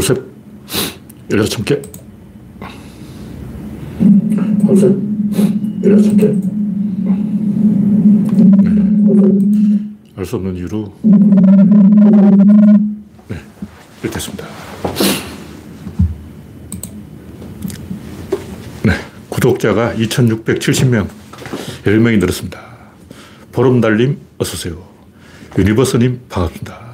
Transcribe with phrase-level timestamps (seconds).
[0.00, 0.22] 둘, 셋.
[1.30, 1.82] 열여섯 개.
[4.66, 4.96] 둘, 셋.
[5.84, 6.34] 열여섯 개.
[10.16, 10.94] 알 수 없는 이유로.
[13.28, 13.36] 네,
[14.02, 14.46] 이렇게 됐습니다.
[18.84, 18.92] 네,
[19.28, 21.08] 구독자가 2670명,
[21.84, 22.60] 10명이 늘었습니다.
[23.52, 24.82] 보름달님, 어서오세요.
[25.58, 26.89] 유니버스님, 반갑습니다.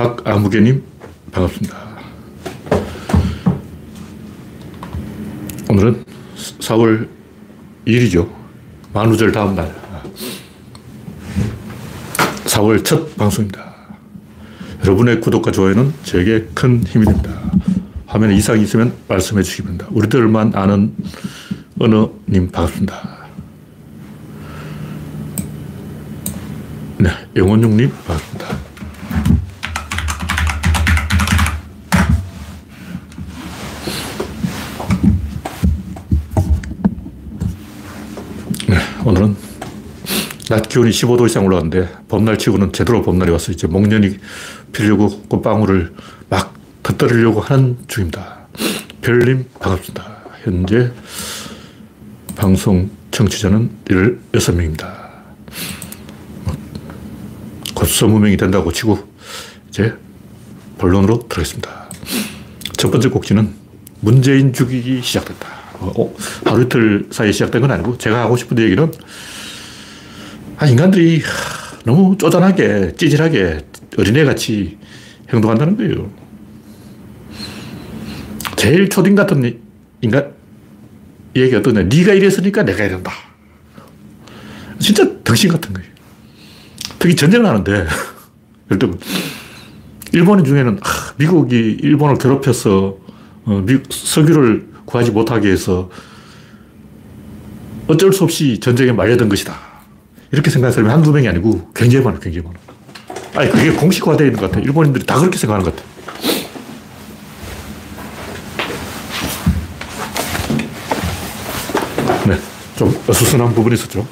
[0.00, 0.82] 박아무개님,
[1.30, 1.76] 반갑습니다.
[5.68, 6.04] 오늘은
[6.58, 7.06] 4월
[7.86, 8.26] 2일이죠.
[8.94, 9.70] 만우절 다음 날.
[12.46, 13.74] 4월 첫 방송입니다.
[14.82, 17.38] 여러분의 구독과 좋아요는 저에게 큰 힘이 됩니다.
[18.06, 19.86] 화면에 이상이 있으면 말씀해 주시기 바랍니다.
[19.90, 20.94] 우리들만 아는
[21.78, 23.26] 언어님 반갑습니다.
[27.00, 28.59] 네, 영원용님 반갑습니다.
[39.02, 39.34] 오늘은
[40.50, 43.54] 낮 기온이 15도 이상 올라갔는데 봄날 치고는 제대로 봄날이 왔어요.
[43.54, 44.18] 이제 목련이
[44.72, 45.94] 피려고 꽃방울을
[46.28, 48.46] 막 터뜨리려고 하는 중입니다.
[49.00, 50.20] 별님 반갑습니다.
[50.44, 50.92] 현재
[52.36, 55.10] 방송 청취자는 16명입니다.
[57.74, 58.98] 곧 20명이 된다고 치고
[59.68, 59.94] 이제
[60.76, 61.90] 본론으로 들어가겠습니다.
[62.76, 63.54] 첫 번째 곡지는
[64.00, 65.59] 문재인 죽이기 시작됐다.
[65.80, 66.14] 어,
[66.44, 68.92] 하루 이틀 사이에 시작된 건 아니고 제가 하고 싶은 얘기는
[70.58, 71.22] 아, 인간들이
[71.84, 73.60] 너무 쪼잔하게 찌질하게
[73.98, 74.78] 어린애같이
[75.32, 76.10] 행동한다는 거예요.
[78.56, 79.58] 제일 초딩 같은
[80.02, 80.34] 인간
[81.34, 83.12] 얘기 어떤 애 네가 이랬으니까 내가 이런다.
[84.78, 85.88] 진짜 덕신 같은 거예요.
[86.98, 87.72] 특히 전쟁을 하는데
[88.70, 88.98] 예를 들면
[90.12, 92.98] 일본인 중에는 아, 미국이 일본을 괴롭혀서
[93.44, 95.88] 어, 석유를 구하지 못하게 해서
[97.86, 99.54] 어쩔 수 없이 전쟁에 말려든 것이다.
[100.32, 102.58] 이렇게 생각하는 사람이 한두 명이 아니고 굉장히 많아, 굉장히 많아.
[103.34, 104.60] 아니, 그게 공식화되어 있는 것 같아.
[104.60, 105.88] 일본인들이 다 그렇게 생각하는 것 같아.
[112.26, 112.38] 네.
[112.76, 114.06] 좀 어수선한 부분이 있었죠.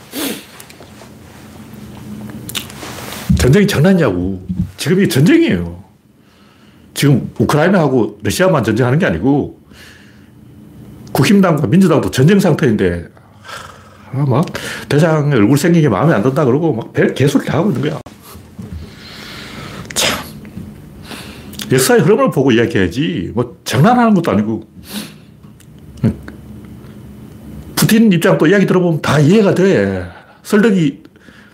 [3.39, 4.45] 전쟁이 장난이냐고.
[4.77, 5.83] 지금 이게 전쟁이에요.
[6.95, 9.58] 지금 우크라이나하고 러시아만 전쟁하는 게 아니고
[11.19, 13.09] 국힘당과 민주당도 전쟁 상태인데,
[14.13, 14.47] 아, 막,
[14.89, 18.01] 대장의 얼굴 생긴 게 마음에 안 든다 그러고, 막, 개소리 다 하고 있는 거야.
[19.95, 20.19] 참.
[21.73, 24.63] 역사의 흐름을 보고 이야기해야지, 뭐, 장난하는 것도 아니고,
[27.75, 30.05] 푸틴 입장도 이야기 들어보면 다 이해가 돼.
[30.43, 31.03] 설득이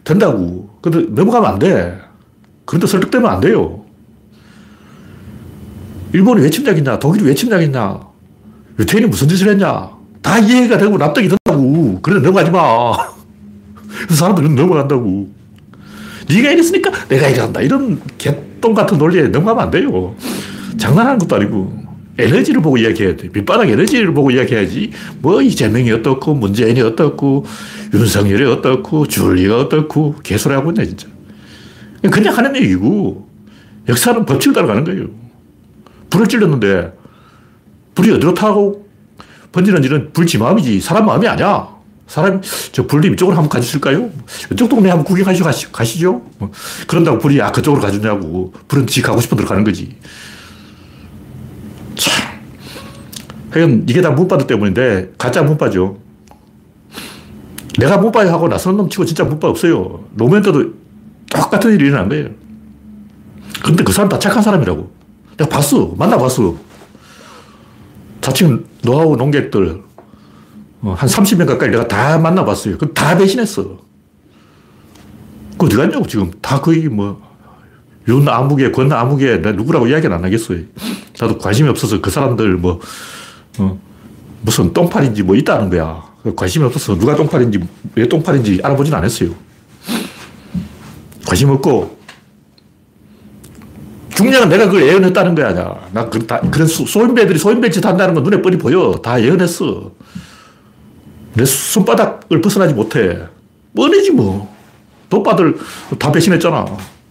[0.05, 0.71] 된다고.
[0.81, 1.99] 근데 넘어가면 안 돼.
[2.65, 3.85] 그런데 설득되면 안 돼요.
[6.13, 6.99] 일본이 왜 침략했냐?
[6.99, 8.14] 독일이 왜 침략했냐?
[8.79, 9.91] 유태인이 무슨 짓을 했냐?
[10.23, 12.01] 다 이해가 되고 납득이 된다고.
[12.01, 12.93] 그래 넘어가지 마.
[14.09, 15.29] 그 사람들은 넘어간다고.
[16.29, 17.61] 네가 이랬으니까 내가 이래한다.
[17.61, 20.15] 이런 개똥 같은 논리에 넘어가면 안 돼요.
[20.79, 21.85] 장난하는 것도 아니고.
[22.17, 23.29] 에너지를 보고 이야기해야 돼.
[23.33, 24.93] 밑바닥 에너지를 보고 이야기해야지.
[25.21, 27.45] 뭐 이재명이 어떻고, 문재인이 어떻고,
[27.93, 31.09] 윤석열이 어떻고, 줄리가 어떻고, 개소리 하고 있네, 진짜.
[32.11, 33.29] 그냥 하는 얘기고,
[33.89, 35.07] 역사는 법칙을 따라가는 거예요.
[36.11, 36.93] 불을 찔렀는데,
[37.95, 38.87] 불이 어디로 타고
[39.53, 41.75] 번지는 일은 불지 마음이지 사람 마음이 아니야.
[42.07, 44.11] 사람, 저 불님 이쪽으로 한번 가주실까요?
[44.53, 46.23] 이쪽 동네 한번 구경하시고 가시, 가시죠?
[46.39, 46.51] 뭐,
[46.87, 48.53] 그런다고 불이 아, 그쪽으로 가주냐고.
[48.69, 49.97] 불은 지 가고 싶은 데로 가는 거지.
[51.95, 52.13] 참.
[53.51, 55.99] 하여간 이게 다 문바들 때문인데, 가짜 문바죠.
[57.79, 60.05] 내가 문바 하고 나서는 놈 치고 진짜 문바 없어요.
[60.13, 60.75] 노무현 때도
[61.31, 62.29] 똑같은 일이 일어난 거예요.
[63.65, 64.91] 근데 그 사람 다 착한 사람이라고.
[65.39, 65.95] 내가 봤어.
[65.97, 66.55] 만나봤어.
[68.25, 69.83] 자칭 노하우 농객들
[70.81, 72.79] 어, 한 30명 가까이 내가 다 만나봤어요.
[72.79, 73.79] 다 배신했어.
[75.59, 77.35] 그 어디 갔냐고 지금 다 거의 뭐
[78.07, 80.61] 윤 아무개, 권 아무개 누구라고 이야기는 안 하겠어요.
[81.19, 82.81] 나도 관심이 없어서 그 사람들 뭐
[83.59, 83.79] 어,
[84.43, 86.03] 무슨 똥팔인지 뭐 있다는 거야.
[86.37, 87.61] 관심이 없어서 누가 똥팔인지
[87.95, 89.31] 왜 똥팔인지 알아보진 않았어요.
[91.27, 91.99] 관심 없고
[94.17, 95.53] 중요한 내가 그걸 예언했다는 거야.
[95.93, 98.93] 나 그, 다, 그런 소인배들이 소인배 짓 한다는 건 눈에 뻔히 보여.
[99.03, 99.91] 다 예언했어.
[101.35, 103.19] 내 손바닥을 벗어나지 못해.
[103.75, 104.55] 뻔해지 뭐.
[105.11, 105.57] 돈바들
[105.99, 106.65] 다 배신했잖아.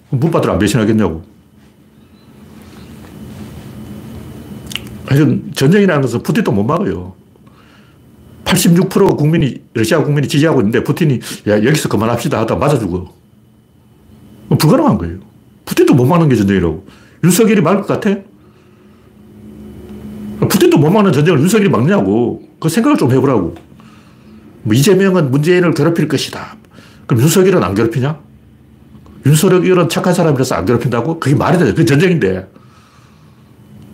[0.10, 1.24] 문바들 안 배신하겠냐고.
[5.06, 7.14] 하여튼 전쟁이라는 것은 푸틴도 못 막아요.
[8.46, 13.12] 86% 국민이, 러시아 국민이 지지하고 있는데 푸틴이 야, 여기서 그만합시다 하다 맞아 죽어.
[14.50, 15.33] 불가능한 거예요.
[15.66, 16.86] 푸틴도 못 막는 게 전쟁이라고.
[17.24, 18.20] 윤석열이 막을 것 같아?
[20.40, 22.44] 푸틴도 못 막는 전쟁을 윤석열이 막냐고.
[22.60, 23.56] 그 생각을 좀 해보라고.
[24.64, 26.58] 뭐 이재명은 문재인을 괴롭힐 것이다.
[27.06, 28.20] 그럼 윤석열은 안 괴롭히냐?
[29.26, 31.20] 윤석열은 착한 사람이라서 안 괴롭힌다고?
[31.20, 31.66] 그게 말이 돼.
[31.66, 32.50] 그게 전쟁인데.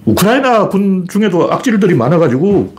[0.06, 2.76] 우크라이나 군 중에도 악질들이 많아가지고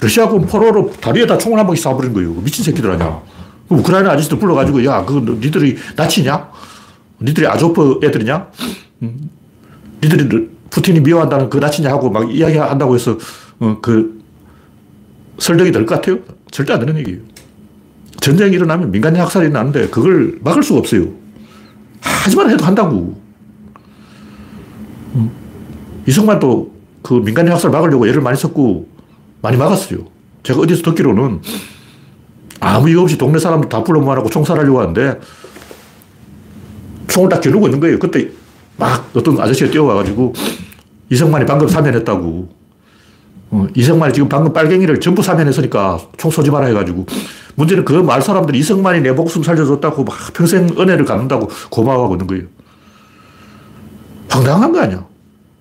[0.00, 2.32] 러시아군 포로로 다리에다 총을 한 방씩 쏴버린 거예요.
[2.34, 3.20] 미친 새끼들 아니야.
[3.68, 6.50] 우크라이나 아저씨들 불러가지고 야, 그거 니들이 나치냐?
[7.22, 8.48] 니들이 아조프 애들이냐?
[9.02, 9.30] 음.
[10.02, 13.16] 니들이 푸틴이 미워한다는 그 나치냐 하고 막 이야기한다고 해서
[13.58, 14.22] 어, 그
[15.38, 16.18] 설득이 될 것 같아요?
[16.50, 17.20] 절대 안 되는 얘기예요.
[18.20, 21.06] 전쟁이 일어나면 민간인 학살이 나는데 그걸 막을 수가 없어요.
[22.00, 23.20] 하지만 해도 한다고.
[25.14, 25.30] 음.
[26.06, 28.88] 이승만도 그 민간인 학살 막으려고 애를 많이 썼고
[29.42, 30.00] 많이 막았어요.
[30.42, 31.40] 제가 어디서 듣기로는
[32.60, 35.20] 아무 이유 없이 동네 사람들 다 불러 모아놓고 총살하려고 하는데
[37.08, 37.98] 총을 딱 겨누고 있는 거예요.
[37.98, 38.28] 그때
[38.76, 40.34] 막 어떤 아저씨가 뛰어와가지고
[41.10, 42.58] 이승만이 방금 사면했다고.
[43.50, 47.06] 어, 이승만이 지금 방금 빨갱이를 전부 사면했으니까 총 쏘지 마라 해가지고
[47.54, 52.44] 문제는 그말 사람들이 이승만이 내 목숨 살려줬다고 막 평생 은혜를 갚는다고 고마워하고 있는 거예요.
[54.28, 55.04] 황당한 거 아니야.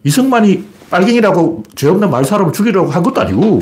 [0.04, 3.62] 이승만이 빨갱이라고 죄 없는 말 사람을 죽이려고 한 것도 아니고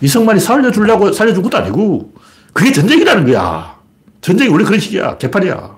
[0.00, 2.12] 이승만이 살려주려고 살려준 것도 아니고
[2.52, 3.74] 그게 전쟁이라는 거야.
[4.20, 5.18] 전쟁이 원래 그런 식이야.
[5.18, 5.76] 개판이야.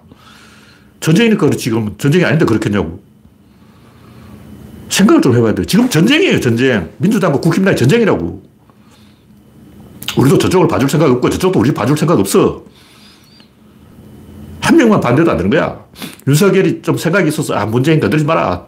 [1.06, 1.48] 전쟁이니까.
[1.48, 3.00] 그럼 전쟁이 아닌데 그렇겠냐고.
[4.88, 5.64] 생각을 좀 해봐야 돼.
[5.64, 6.90] 지금 전쟁이에요, 전쟁.
[6.98, 8.42] 민주당과 국힘당이 전쟁이라고.
[10.16, 12.64] 우리도 저쪽을 봐줄 생각 없고 저쪽도 우리 봐줄 생각 없어.
[14.60, 15.84] 한 명만 반대도 안 되는 거야.
[16.26, 18.66] 윤석열이 좀 생각이 있어서, 아, 문재인 건드리지 마라.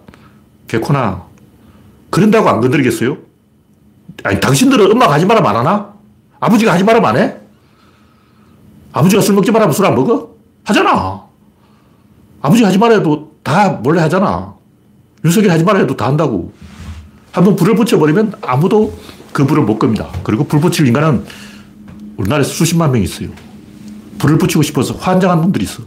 [0.69, 1.25] 개코나.
[2.11, 3.17] 그런다고 안 건드리겠어요?
[4.23, 5.94] 아니, 당신들은 엄마가 하지 마라 말하나?
[6.38, 7.35] 아버지가 하지 마라 안 해?
[8.93, 10.37] 아버지가 술 먹지 말라면 술 안 먹어?
[10.64, 11.28] 하잖아.
[12.40, 14.55] 아버지 하지 말아 해도 다 몰래 하잖아.
[15.25, 16.52] 윤석열 하지 말아 해도 다 한다고.
[17.32, 18.96] 한번 불을 붙여버리면 아무도
[19.32, 20.08] 그 불을 못 겁니다.
[20.23, 21.25] 그리고 불 붙일 인간은
[22.17, 23.29] 우리나라에 수십만 명 있어요.
[24.19, 25.82] 불을 붙이고 싶어서 환장한 놈들이 있어.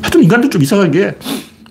[0.00, 1.14] 하여튼 인간들 좀 이상한 게뭐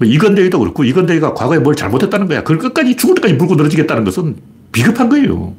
[0.03, 2.41] 이건대위도 그렇고 이건대위가 과거에 뭘 잘못했다는 거야.
[2.41, 4.37] 그걸 끝까지 죽을 때까지 물고 늘어지겠다는 것은
[4.71, 5.53] 비겁한 거예요.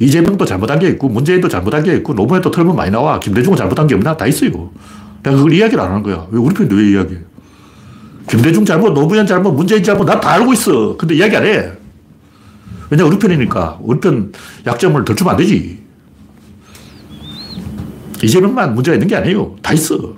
[0.00, 3.18] 이재명도 잘못한 게 있고 문재인도 잘못한 게 있고 노무현도 털면 많이 나와.
[3.20, 4.16] 김대중은 잘못한 게 없나?
[4.16, 4.70] 다 있어요.
[5.24, 6.26] 내가 그걸 이야기를 안 하는 거야.
[6.30, 7.20] 왜 우리 편인데 왜 이야기해?
[8.28, 10.96] 김대중 잘못, 노무현 잘못, 문재인 잘못, 난다 알고 있어.
[10.96, 11.72] 근데 이야기 안 해.
[12.90, 13.78] 왜냐, 우리 편이니까.
[13.80, 14.32] 우리 편
[14.66, 15.82] 약점을 덜 주면 안 되지.
[18.22, 19.56] 이재명만 문제가 있는 게 아니에요.
[19.62, 20.14] 다 있어.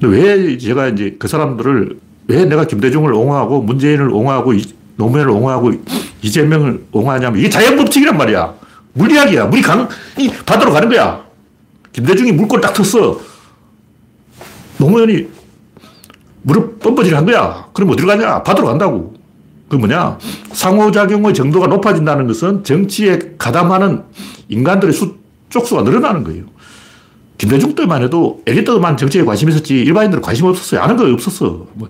[0.00, 1.98] 근데 왜 제가 이제 그 사람들을,
[2.28, 4.52] 왜 내가 김대중을 옹호하고, 문재인을 옹호하고,
[4.96, 5.72] 노무현을 옹호하고,
[6.22, 8.54] 이재명을 옹호하냐면, 이게 자연법칙이란 말이야.
[8.94, 9.46] 물리학이야.
[9.46, 9.88] 물이 강,
[10.18, 11.24] 이 바다로 가는 거야.
[11.92, 13.31] 김대중이 물꼬를 딱 텄어.
[14.86, 15.28] 노무현이
[16.42, 17.68] 무릎 뻔뻔질 한 거야.
[17.72, 18.42] 그럼 어디로 가냐?
[18.42, 19.14] 받으러 간다고.
[19.68, 20.18] 그 뭐냐?
[20.52, 24.02] 상호작용의 정도가 높아진다는 것은 정치에 가담하는
[24.48, 25.14] 인간들의 수,
[25.50, 26.44] 쪽수가 늘어나는 거예요.
[27.38, 30.80] 김대중 때만 해도 엘리트만 정치에 관심 있었지 일반인들은 관심 없었어요.
[30.80, 31.66] 아는 거 없었어.
[31.74, 31.88] 뭐,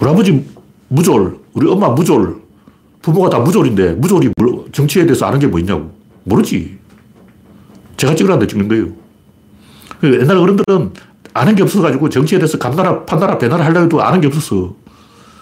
[0.00, 0.44] 우리 아버지
[0.88, 2.42] 무졸, 우리 엄마 무졸,
[3.02, 4.30] 부모가 다 무졸인데 무졸이
[4.72, 5.92] 정치에 대해서 아는 게 뭐 있냐고.
[6.24, 6.78] 모르지.
[7.96, 9.03] 제가 찍으라는데 찍는 거예요.
[10.04, 10.92] 그 옛날 어른들은
[11.32, 14.74] 아는 게 없어가지고 정치에 대해서 감나라, 판나라, 배나라 하려고 해도 아는 게 없었어.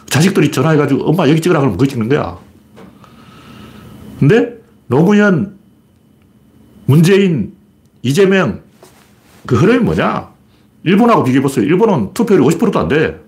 [0.06, 2.38] 자식들이 전화해가지고 엄마 여기 찍으라 그러면 그거 찍는 거야.
[4.20, 5.56] 근데 노무현,
[6.86, 7.54] 문재인,
[8.02, 8.60] 이재명
[9.46, 10.28] 그 흐름이 뭐냐?
[10.84, 11.66] 일본하고 비교해보세요.
[11.66, 13.20] 일본은 투표율이 50%도 안 돼.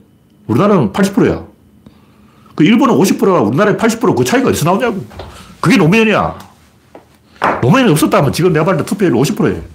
[0.47, 1.45] 우리나라는 80%야.
[2.55, 5.05] 그 일본은 50%가 우리나라의 80%그 차이가 어디서 나오냐고.
[5.61, 6.39] 그게 노무현이야.
[7.61, 9.74] 노무현이 없었다면 지금 내가 봤을 때 투표율 50%예요.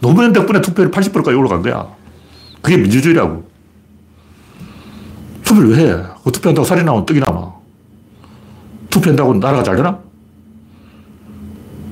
[0.00, 1.86] 노무현 덕분에 투표율 80%까지 올라간 거야.
[2.62, 3.48] 그게 민주주의라고.
[5.44, 6.02] 투표를 왜 해?
[6.24, 7.52] 그 투표한다고 살이 나면 떡이 남아.
[8.90, 9.98] 투표한다고 나라가 잘 되나?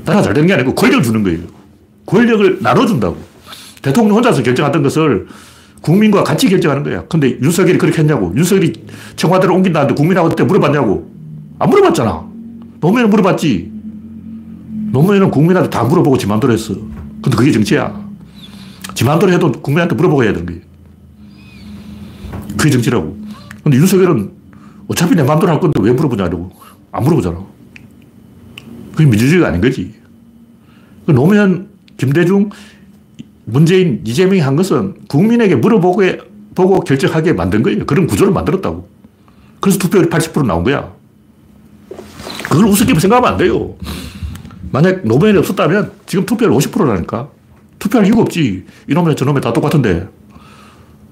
[0.05, 1.41] 나라가 잘 되는 게 아니고 권력을 주는 거예요.
[2.07, 3.17] 권력을 나눠준다고.
[3.83, 5.27] 대통령 혼자서 결정하던 것을
[5.83, 7.05] 국민과 같이 결정하는 거야.
[7.09, 8.33] 근데 윤석열이 그렇게 했냐고.
[8.37, 8.73] 윤석열이
[9.17, 11.11] 청와대를 옮긴다는데 국민하고 그때 물어봤냐고.
[11.59, 12.25] 안 물어봤잖아.
[12.81, 13.71] 노무현은 물어봤지.
[14.93, 16.75] 노무현은 국민한테 다 물어보고 지 맘대로 했어.
[17.23, 18.03] 근데 그게 정치야.
[18.95, 20.61] 지 맘대로 해도 국민한테 물어보고 해야 되는 거예요.
[22.57, 23.17] 그게 정치라고.
[23.63, 24.33] 근데 윤석열은
[24.89, 26.51] 어차피 내 맘대로 할 건데 왜 물어보냐고.
[26.91, 27.41] 안 물어보잖아.
[28.93, 29.95] 그게 민주주의가 아닌 거지.
[31.07, 32.51] 그 노무현, 김대중,
[33.45, 36.03] 문재인, 이재명이 한 것은 국민에게 물어보고
[36.55, 37.87] 보고 결정하게 만든 거예요.
[37.87, 38.89] 그런 구조를 만들었다고.
[39.61, 40.93] 그래서 투표율이 80% 나온 거야.
[42.51, 43.77] 그걸 우습게 생각하면 안 돼요.
[44.73, 47.29] 만약 노무현이 없었다면 지금 투표율 50%라니까.
[47.79, 48.65] 투표할 이유가 없지.
[48.89, 50.09] 이놈의 저놈의 다 똑같은데.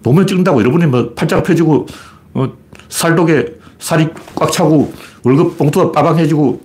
[0.02, 1.86] 노면 찍는다고 여러분이 뭐 팔자가 펴지고,
[2.34, 2.52] 어,
[2.88, 4.92] 살독에 살이 꽉 차고
[5.24, 6.60] 월급 봉투가 빠방해지고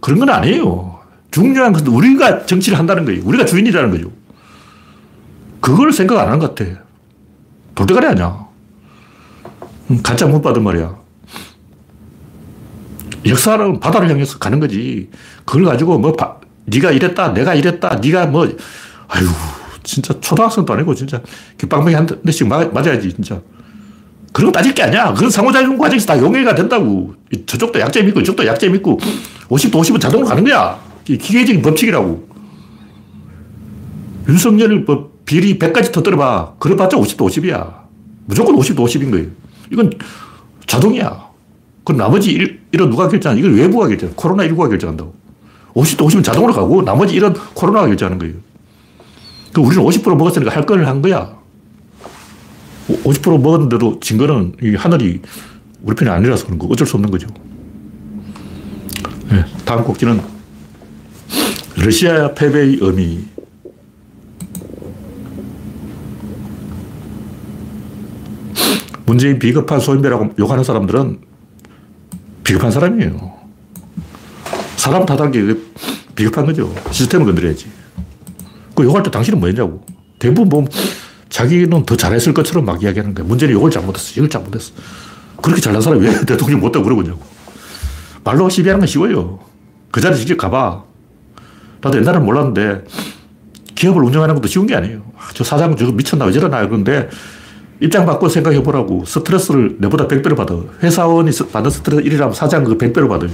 [0.00, 1.00] 그런 건 아니에요.
[1.30, 3.22] 중요한 것은 우리가 정치를 한다는 거예요.
[3.24, 4.10] 우리가 주인이라는 거죠.
[5.60, 6.70] 그걸 생각 안 하는 것 같아.
[7.74, 8.46] 돌대가리 아니야.
[9.90, 11.05] 음, 가짜 문바든 말이야.
[13.28, 15.10] 역사는 바다를 향해서 가는 거지.
[15.44, 18.46] 그걸 가지고 뭐 바, 네가 이랬다, 내가 이랬다, 네가 뭐
[19.08, 19.26] 아유
[19.82, 21.20] 진짜 초등학생도 아니고 진짜
[21.58, 23.40] 깃방망이 한 대씩 맞, 맞아야지 진짜.
[24.32, 25.14] 그런 거 따질 게 아니야.
[25.14, 27.14] 그건 상호작용 과정에서 다 용해가 된다고.
[27.46, 28.98] 저쪽도 약점 있고 이쪽도 약점 있고
[29.48, 30.78] 50도 50은 자동으로 가는 거야.
[31.04, 32.28] 기계적인 법칙이라고.
[34.28, 36.56] 윤석열 뭐 비리 100까지 터뜨려봐.
[36.58, 37.86] 그래봤자 50도 50이야.
[38.26, 39.28] 무조건 50도 50인 거예요.
[39.72, 39.90] 이건
[40.66, 41.25] 자동이야.
[41.86, 43.38] 그럼 나머지 일, 이런 누가 결정하냐?
[43.38, 45.14] 이걸 외부가 결정 코로나19가 결정한다고.
[45.74, 48.34] 50도 50은 자동으로 가고 나머지 이런 코로나가 결정하는 거예요.
[49.52, 51.38] 그 우리는 50% 먹었으니까 할걸한 거야.
[52.88, 55.22] 50% 먹었는데도 증거는 이 하늘이
[55.82, 57.28] 우리 편이 아니라서 그런 거 어쩔 수 없는 거죠.
[59.30, 60.20] 네, 다음 곡지는
[61.76, 63.20] 러시아 패배의 의미.
[69.04, 71.25] 문재인 비겁한 소인배라고 욕하는 사람들은
[72.46, 73.34] 비겁한 사람이에요.
[74.76, 75.56] 사람 탓한 게
[76.14, 76.72] 비겁한 거죠.
[76.92, 77.66] 시스템을 건드려야지.
[78.76, 79.84] 그 욕할 때 당신은 뭐 했냐고.
[80.20, 80.68] 대부분 보면
[81.28, 83.26] 자기는 더 잘했을 것처럼 막 이야기하는 거야.
[83.26, 84.12] 문제는 이걸 잘못했어.
[84.12, 84.72] 이걸 잘못했어.
[85.42, 87.20] 그렇게 잘난 사람이 왜 대통령 못다고 그러냐고.
[88.22, 89.40] 말로 시비하는 건 쉬워요.
[89.90, 90.84] 그 자리에 직접 가봐.
[91.80, 92.84] 나도 옛날에는 몰랐는데
[93.74, 95.02] 기업을 운영하는 것도 쉬운 게 아니에요.
[95.18, 97.08] 아, 저 사장 저거 미쳤나 왜 저러나 그런데
[97.80, 99.04] 입장 바꿔 생각해 보라고.
[99.04, 100.54] 스트레스를 내보다 100배로 받아.
[100.82, 103.30] 회사원이 받는 스트레스 1이라면 사장 그 100배로 받아요.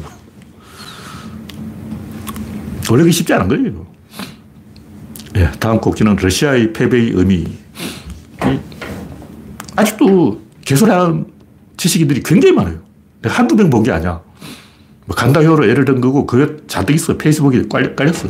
[2.90, 3.86] 원래 그 쉽지 않은 거예요.
[5.36, 7.46] 예, 다음 곡지는 러시아의 패배의 의미.
[9.76, 11.26] 아직도 개소리하는
[11.76, 12.78] 지식인들이 굉장히 많아요.
[13.22, 14.20] 내가 한두 명 본 게 아니야.
[15.06, 17.16] 뭐 간다효로 예를 든 거고, 그게 잔뜩 있어.
[17.16, 18.28] 페이스북에 깔렸어.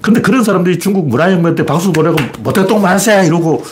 [0.00, 3.24] 근데 그런 사람들이 중국 문화혁명 때 박수 보내고, 모태똥 만세!
[3.26, 3.62] 이러고,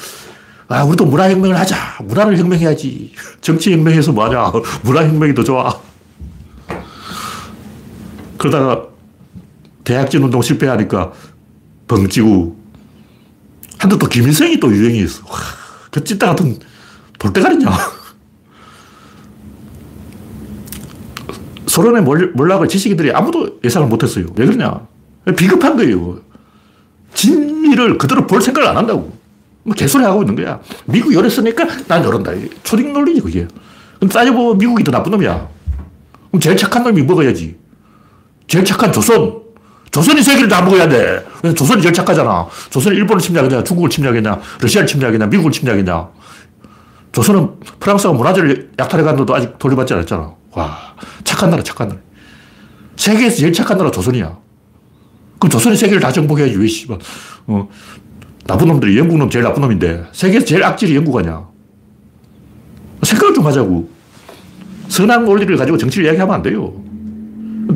[0.73, 1.99] 아, 우리도 문화혁명을 하자.
[2.03, 3.13] 문화를 혁명해야지.
[3.43, 4.53] 정치혁명해서 뭐하냐.
[4.85, 5.79] 문화혁명이 더 좋아.
[8.39, 8.87] 그러다가
[9.85, 11.13] 대학진 운동 실패하니까
[11.87, 12.57] 벙찌고,
[13.79, 15.25] 한데 또 김일성이 또 유행이었어.
[15.29, 15.37] 와,
[15.91, 16.59] 그 찐따 같은
[17.19, 17.69] 돌대가리냐.
[21.67, 24.27] 소련의 몰락을 지식인들이 아무도 예상을 못했어요.
[24.37, 24.87] 왜 그러냐.
[25.37, 26.21] 비겁한 거예요.
[27.15, 29.22] 진리를 그대로 볼 생각을 안 한다고.
[29.65, 30.61] 뭐 개소리 하고 있는 거야.
[30.87, 32.33] 미국이 이랬으니까 난 이런다.
[32.63, 33.47] 초딩 논리지, 그게.
[33.97, 35.49] 그럼 따져보면 미국이 더 나쁜 놈이야.
[36.31, 37.57] 그럼 제일 착한 놈이 먹어야지.
[38.49, 39.41] 제일 착한 조선.
[39.91, 41.25] 조선이 세계를 다 먹어야 돼.
[41.55, 42.49] 조선이 제일 착하잖아.
[42.71, 46.09] 조선이 일본을 침략했냐, 중국을 침략했냐, 러시아를 침략했냐, 미국을 침략했냐.
[47.13, 50.33] 조선은 프랑스가 문화재를 약탈해 갔는데도 아직 돌려받지 않았잖아.
[50.53, 50.79] 와,
[51.25, 52.01] 착한 나라, 착한 나라.
[52.97, 54.35] 세계에서 제일 착한 나라 조선이야.
[55.39, 56.99] 그럼 조선이 세계를 다 정복해야지, 왜, 씨발.
[57.49, 57.69] 어,
[58.47, 61.47] 나쁜 놈들이 영국 놈 제일 나쁜 놈인데, 세계에서 제일 악질이 영국 아니야.
[63.03, 63.89] 생각을 좀 하자고.
[64.89, 66.73] 선악 논리를 가지고 정치를 이야기하면 안 돼요.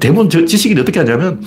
[0.00, 1.40] 대부분 지식인이 어떻게 하냐면,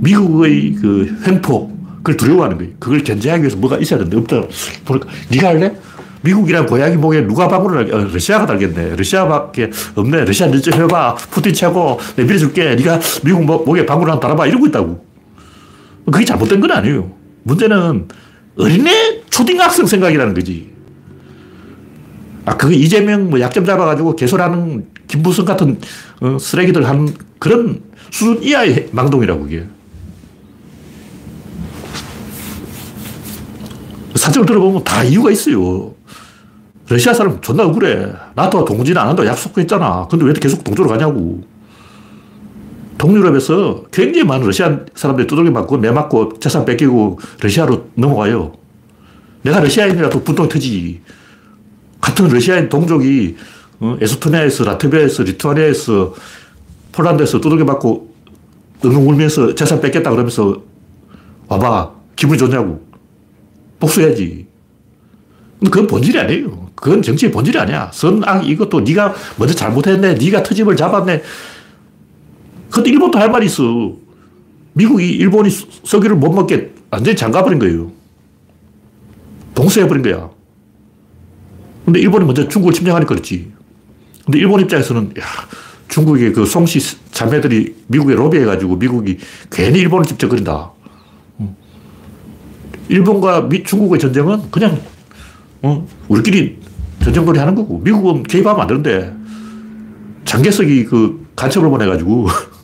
[0.00, 2.72] 미국의 그 횡포, 그걸 두려워하는 거예요.
[2.78, 4.48] 그걸 견제하기 위해서 뭐가 있어야 되는데, 없다.
[4.84, 5.74] 보니까, 네가 할래?
[6.22, 8.96] 미국이란 고양이 목에 누가 방문을 하게, 어, 러시아가 달겠네.
[8.96, 10.24] 러시아밖에 없네.
[10.24, 11.16] 러시아 너좀 해봐.
[11.30, 11.98] 푸틴 최고.
[12.14, 12.76] 내 밀어줄게.
[12.76, 14.46] 네가 미국 목에 방문을 한 달아봐.
[14.46, 15.04] 이러고 있다고.
[16.10, 17.10] 그게 잘못된 건 아니에요.
[17.42, 18.06] 문제는
[18.56, 20.70] 어린애 초등학생 생각이라는 거지.
[22.44, 25.78] 아, 그게 이재명 뭐 약점 잡아가지고 개소리하는 김부성 같은
[26.20, 29.66] 어, 쓰레기들 하는 그런 수준 이하의 망동이라고, 그게.
[34.14, 35.94] 사정을 들어보면 다 이유가 있어요.
[36.88, 38.12] 러시아 사람 존나 억울해.
[38.34, 40.08] 나토와 동진 안 한다고 약속했잖아.
[40.10, 41.42] 근데 왜 계속 동조로 가냐고.
[42.98, 48.52] 동유럽에서 굉장히 많은 러시아 사람들이 두들겨 맞고 내맞고 재산 뺏기고 러시아로 넘어가요.
[49.42, 51.00] 내가 러시아인이라도 분통이 터지지.
[52.00, 53.36] 같은 러시아인 동족이
[53.80, 53.96] 어?
[54.00, 56.14] 에스토니아에서, 라트비아에서, 리투아니아에서,
[56.92, 58.14] 폴란드에서 두들겨 맞고
[58.84, 60.62] 엉엉 울면서 재산 뺏겠다 그러면서
[61.48, 61.92] 와봐.
[62.16, 62.84] 기분이 좋냐고.
[63.80, 64.46] 복수해야지.
[65.64, 66.70] 그건 본질이 아니에요.
[66.74, 67.90] 그건 정치의 본질이 아니야.
[67.92, 70.14] 선악 이것도 네가 먼저 잘못했네.
[70.14, 71.22] 네가 트집을 잡았네.
[72.72, 73.92] 근데 일본도 할 말이 있어.
[74.72, 77.92] 미국이 일본이 석유를 못 먹게 완전히 잠가버린 거예요.
[79.54, 80.30] 동수해버린 거야.
[81.84, 83.52] 근데 일본이 먼저 중국을 침략하니까 그렇지.
[84.24, 85.24] 근데 일본 입장에서는, 야,
[85.88, 89.18] 중국의 그 송씨 자매들이 미국에 로비해가지고 미국이
[89.50, 90.72] 괜히 일본을 집적거린다.
[92.88, 94.80] 일본과 미, 중국의 전쟁은 그냥
[95.62, 95.86] 어?
[96.08, 96.58] 우리끼리
[97.02, 97.78] 전쟁놀이 하는 거고.
[97.78, 99.14] 미국은 개입하면 안 되는데,
[100.24, 102.26] 장개석이 그 간첩을 보내가지고,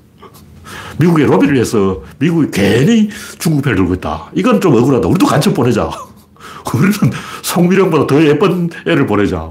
[0.99, 4.31] 미국에 로비를 해서 미국이 괜히 중국 편을 들고 있다.
[4.35, 5.07] 이건 좀 억울하다.
[5.09, 5.89] 우리도 간첩 보내자.
[6.75, 6.93] 우리는
[7.43, 9.51] 성미령보다 더 예쁜 애를 보내자.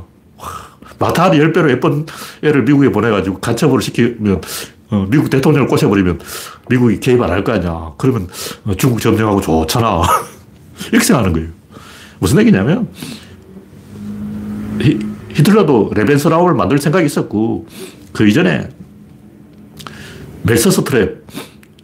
[1.00, 2.06] 마타리 10배로 예쁜
[2.44, 4.42] 애를 미국에 보내가지고 간첩으로 시키면
[4.90, 6.20] 어, 미국 대통령을 꼬셔버리면
[6.70, 7.92] 미국이 개입 안 할 거 아니야.
[7.98, 8.28] 그러면
[8.66, 10.02] 어, 중국 점령하고 좋잖아.
[10.92, 11.50] 이렇게 생각하는 거예요.
[12.20, 12.88] 무슨 얘기냐면
[14.82, 15.00] 히,
[15.34, 17.68] 히틀러도 레벤스라움을 만들 생각이 있었고
[18.14, 18.70] 그 이전에
[20.44, 21.17] 멜서스 트랩,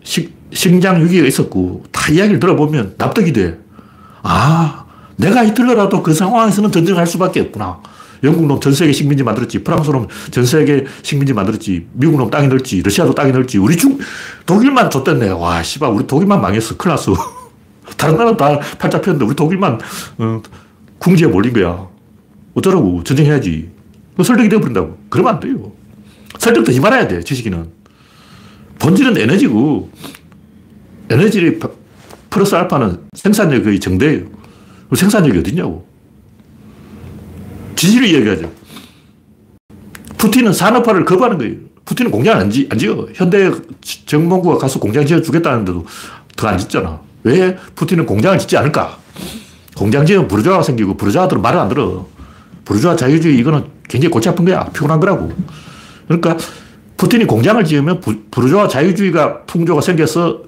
[0.03, 3.59] 식, 식량 위기가 있었고 다 이야기를 들어보면 납득이 돼.
[4.21, 4.85] 아,
[5.17, 7.79] 내가 히틀러라도 그 상황에서는 전쟁할 수밖에 없구나.
[8.23, 9.63] 영국 놈 전 세계 식민지 만들었지.
[9.63, 11.87] 프랑스 놈 전 세계 식민지 만들었지.
[11.93, 12.81] 미국 놈 땅이 넓지.
[12.81, 13.57] 러시아도 땅이 넓지.
[13.57, 13.97] 우리 중,
[14.45, 15.29] 독일만 줬댔네.
[15.29, 16.77] 와, 씨발, 우리 독일만 망했어.
[16.77, 17.13] 큰일 났어.
[17.97, 19.79] 다른 나라는 다 팔자 폈는데 우리 독일만,
[20.19, 20.41] 어,
[20.99, 21.85] 궁지에 몰린 거야.
[22.53, 23.03] 어쩌라고.
[23.03, 23.69] 전쟁해야지.
[24.23, 24.97] 설득이 되어버린다고.
[25.09, 25.71] 그러면 안 돼요.
[26.39, 27.82] 설득도 힘 알아야 돼, 지식인은.
[28.83, 29.89] 본질은 에너지고,
[31.09, 31.57] 에너지
[32.29, 34.25] 플러스 알파는 생산력이 거의 정대예요.
[34.93, 35.87] 생산력이 어딨냐고.
[37.77, 38.51] 지지를 이야기하죠.
[40.17, 41.55] 푸틴은 산업화를 거부하는 거예요.
[41.85, 43.07] 푸틴은 공장 안, 지, 안 지어.
[43.13, 43.49] 현대
[44.05, 45.85] 정몽구가 가서 공장 지어 주겠다는데도
[46.35, 46.99] 더 안 짓잖아.
[47.23, 48.97] 왜 푸틴은 공장을 짓지 않을까?
[49.77, 52.05] 공장 지으면 부르주아가 생기고 부르주아들은 말을 안 들어.
[52.65, 54.65] 부르주아 자유주의 이거는 굉장히 골치 아픈 거야.
[54.73, 55.31] 피곤한 거라고.
[56.07, 56.37] 그러니까
[56.97, 60.41] 푸틴이 공장을 지으면 부, 부르주아 자유주의가 풍조가 생겨서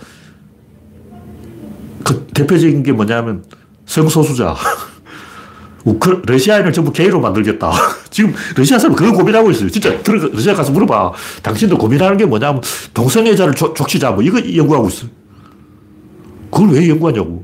[2.03, 3.43] 그 대표적인 게 뭐냐면
[3.85, 4.55] 성소수자.
[5.85, 7.71] 우크, 러시아인을 전부 게이로 만들겠다.
[8.09, 9.69] 지금 러시아 사람 그거 고민하고 있어요.
[9.69, 11.11] 진짜 들어 러시아 가서 물어봐.
[11.43, 12.61] 당신도 고민하는 게 뭐냐면
[12.93, 15.07] 동성애자를 족치자 뭐 이거 연구하고 있어.
[16.51, 17.43] 그걸 왜 연구하냐고.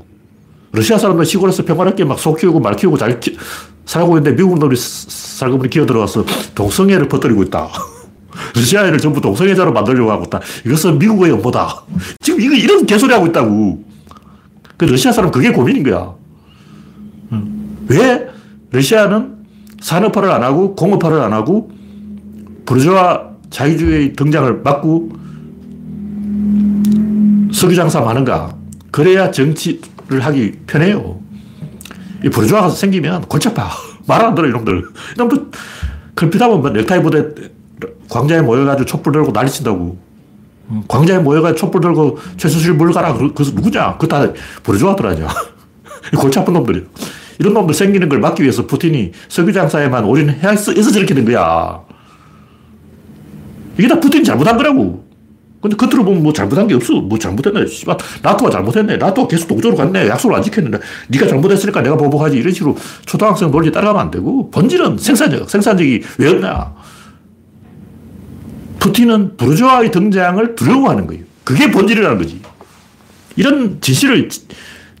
[0.72, 3.36] 러시아 사람들 시골에서 평화롭게 막 소 키우고 말 키우고 잘 키,
[3.84, 6.24] 살고 있는데 미국 놈이 살고보니 기어 들어와서
[6.54, 7.68] 동성애를 퍼뜨리고 있다.
[8.54, 10.40] 러시아인을 전부 동성애자로 만들려고 하고 있다.
[10.66, 11.82] 이것은 미국의 연보다.
[12.20, 13.84] 지금 이거 이런 개소리 하고 있다고.
[14.76, 16.14] 그 러시아 사람 그게 고민인 거야.
[17.88, 18.26] 왜
[18.70, 19.36] 러시아는
[19.80, 21.70] 산업화를 안 하고 공업화를 안 하고
[22.64, 25.10] 부르주아 자유주의 등장을 막고
[27.52, 28.56] 석유 장사하는가?
[28.90, 31.20] 그래야 정치를 하기 편해요.
[32.24, 33.68] 이 부르주아가 생기면 골치 아파.
[34.06, 34.84] 말 안 들어, 이놈들.
[35.16, 35.46] 이놈들
[36.16, 37.24] 걸핏하면 넥타이 부대
[38.12, 39.96] 광장에 모여가지고 촛불 들고 난리 친다고.
[40.86, 43.14] 광장에 모여가지고 촛불 들고 최수실 물 가라.
[43.14, 43.96] 그래서 누구냐?
[43.96, 45.28] 그거 다 부르주아들 아니야.
[46.18, 46.82] 골치 아픈 놈들이야.
[47.38, 51.80] 이런 놈들 생기는 걸 막기 위해서 푸틴이 석유 장사에만 올인해서 저렇게 된 거야.
[53.78, 55.10] 이게 다 푸틴이 잘못한 거라고.
[55.62, 56.94] 근데 겉으로 보면 뭐 잘못한 게 없어.
[56.94, 57.66] 뭐 잘못했네.
[57.66, 58.96] 씨발, 나토가 잘못했네.
[58.96, 60.08] 나토가 계속 동조로 갔네.
[60.08, 60.76] 약속을 안 지켰네.
[61.08, 62.36] 네가 잘못했으니까 내가 보복하지.
[62.36, 65.48] 이런 식으로 초등학생 논리 따라가면 안 되고, 본질은 생산력.
[65.48, 66.74] 생산력이 왜 없냐.
[68.82, 71.22] 푸틴은 부르주아의 등장을 두려워하는 거예요.
[71.44, 72.40] 그게 본질이라는 거지.
[73.36, 74.28] 이런 진실을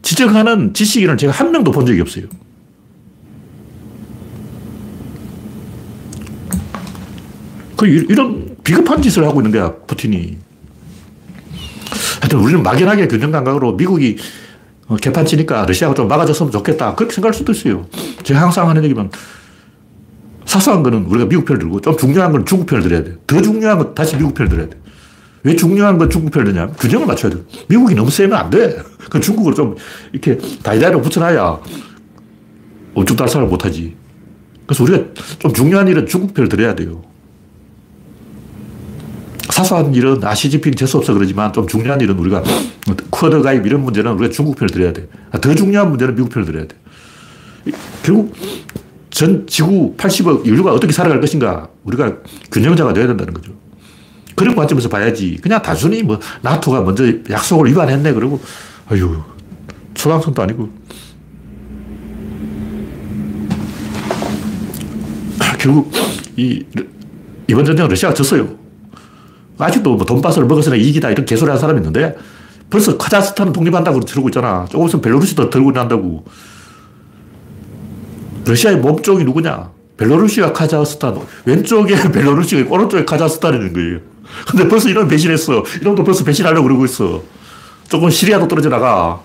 [0.02, 2.26] 지적하는 지식인을 제가 한 명도 본 적이 없어요.
[7.76, 10.38] 그 이런 비겁한 짓을 하고 있는 거야, 푸틴이.
[12.20, 14.16] 하여튼 우리는 막연하게 균형 감각으로 미국이
[14.86, 16.94] 어, 개판 치니까 러시아가 좀 막아줬으면 좋겠다.
[16.94, 17.88] 그렇게 생각할 수도 있어요.
[18.22, 19.10] 제가 항상 하는 얘기면
[20.52, 23.16] 사소한 거는 우리가 미국 편을 들고 좀 중요한 건 중국 편을 들어야 돼.
[23.26, 24.78] 더 중요한 건 다시 미국 편을 들어야 돼.
[25.44, 26.66] 왜 중요한 건 중국 편을 드냐?
[26.72, 27.38] 균형을 맞춰야 돼.
[27.68, 28.82] 미국이 너무 세면 안 돼.
[29.08, 29.76] 그 중국을 좀
[30.12, 31.58] 이렇게 다이다이로 붙여놔야
[32.92, 33.96] 엄청 달성을 못하지.
[34.66, 35.04] 그래서 우리가
[35.38, 37.00] 좀 중요한 일은 중국 편을 들어야 돼요.
[39.48, 42.42] 사소한 일은 아, 시진핑 재수 없어 그러지만 좀 중요한 일은 우리가
[43.10, 45.08] 쿼드 가입 이런 문제는 우리가 중국 편을 들어야 돼.
[45.30, 46.76] 아, 더 중요한 문제는 미국 편을 들어야 돼.
[48.02, 48.34] 결국
[49.12, 52.16] 전 지구 80억 인류가 어떻게 살아갈 것인가 우리가
[52.50, 53.52] 균형자가 되어야 된다는 거죠.
[54.34, 55.38] 그런 관점에서 봐야지.
[55.42, 58.40] 그냥 단순히 뭐 나토가 먼저 약속을 위반했네 그러고
[58.88, 59.22] 아유
[59.94, 60.70] 초등학생도 아니고
[65.58, 65.92] 결국
[66.36, 66.64] 이
[67.46, 68.48] 이번 전쟁은 러시아가 졌어요.
[69.58, 72.16] 아직도 뭐 돈바스를 먹어서는 이기다 이런 개소리 하는 사람이 있는데
[72.70, 74.64] 벌써 카자흐스탄은 독립한다고 그러고 있잖아.
[74.70, 76.24] 조금 있으면 벨로루시도 들고 난다고.
[78.44, 79.70] 러시아의 몸쪽이 누구냐?
[79.96, 81.20] 벨로루시와 카자흐스탄.
[81.44, 84.00] 왼쪽에 벨로루시가 있고 오른쪽에 카자흐스탄이는 거예요.
[84.50, 85.62] 근데 벌써 이런 배신했어.
[85.80, 87.22] 이런도 벌써 배신하려고 그러고 있어.
[87.88, 89.20] 조금 시리아도 떨어져 나가.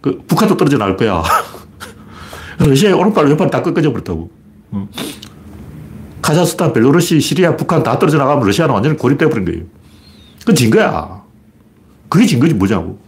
[0.00, 1.22] 그 북한도 떨어져 나갈 거야.
[2.58, 4.30] 러시아의 오른발, 왼발 다 꺾어져 버렸다고.
[6.22, 9.62] 카자흐스탄, 벨로루시, 시리아, 북한 다 떨어져 나가면 러시아는 완전히 고립돼 버린 거예요.
[10.40, 11.22] 그건 진 거야.
[12.08, 12.98] 그게 진 거지 뭐냐고.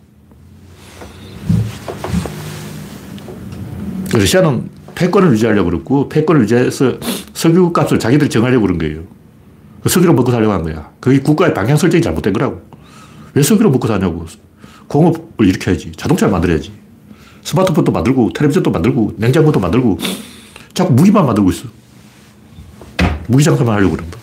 [4.13, 6.99] 러시아는 패권을 유지하려고 그랬고, 패권을 유지해서
[7.33, 9.03] 석유 값을 자기들이 정하려고 그런 거예요.
[9.83, 10.91] 그 석유로 먹고 살려고 한 거야.
[11.01, 12.61] 그게 국가의 방향 설정이 잘못된 거라고.
[13.35, 14.27] 왜 석유로 먹고 사냐고.
[14.89, 15.93] 공업을 일으켜야지.
[15.97, 16.73] 자동차를 만들어야지.
[17.43, 19.99] 스마트폰도 만들고, 텔레비전도 만들고, 냉장고도 만들고,
[20.75, 21.69] 자꾸 무기만 만들고 있어.
[23.29, 24.19] 무기 장사만 하려고 그런다.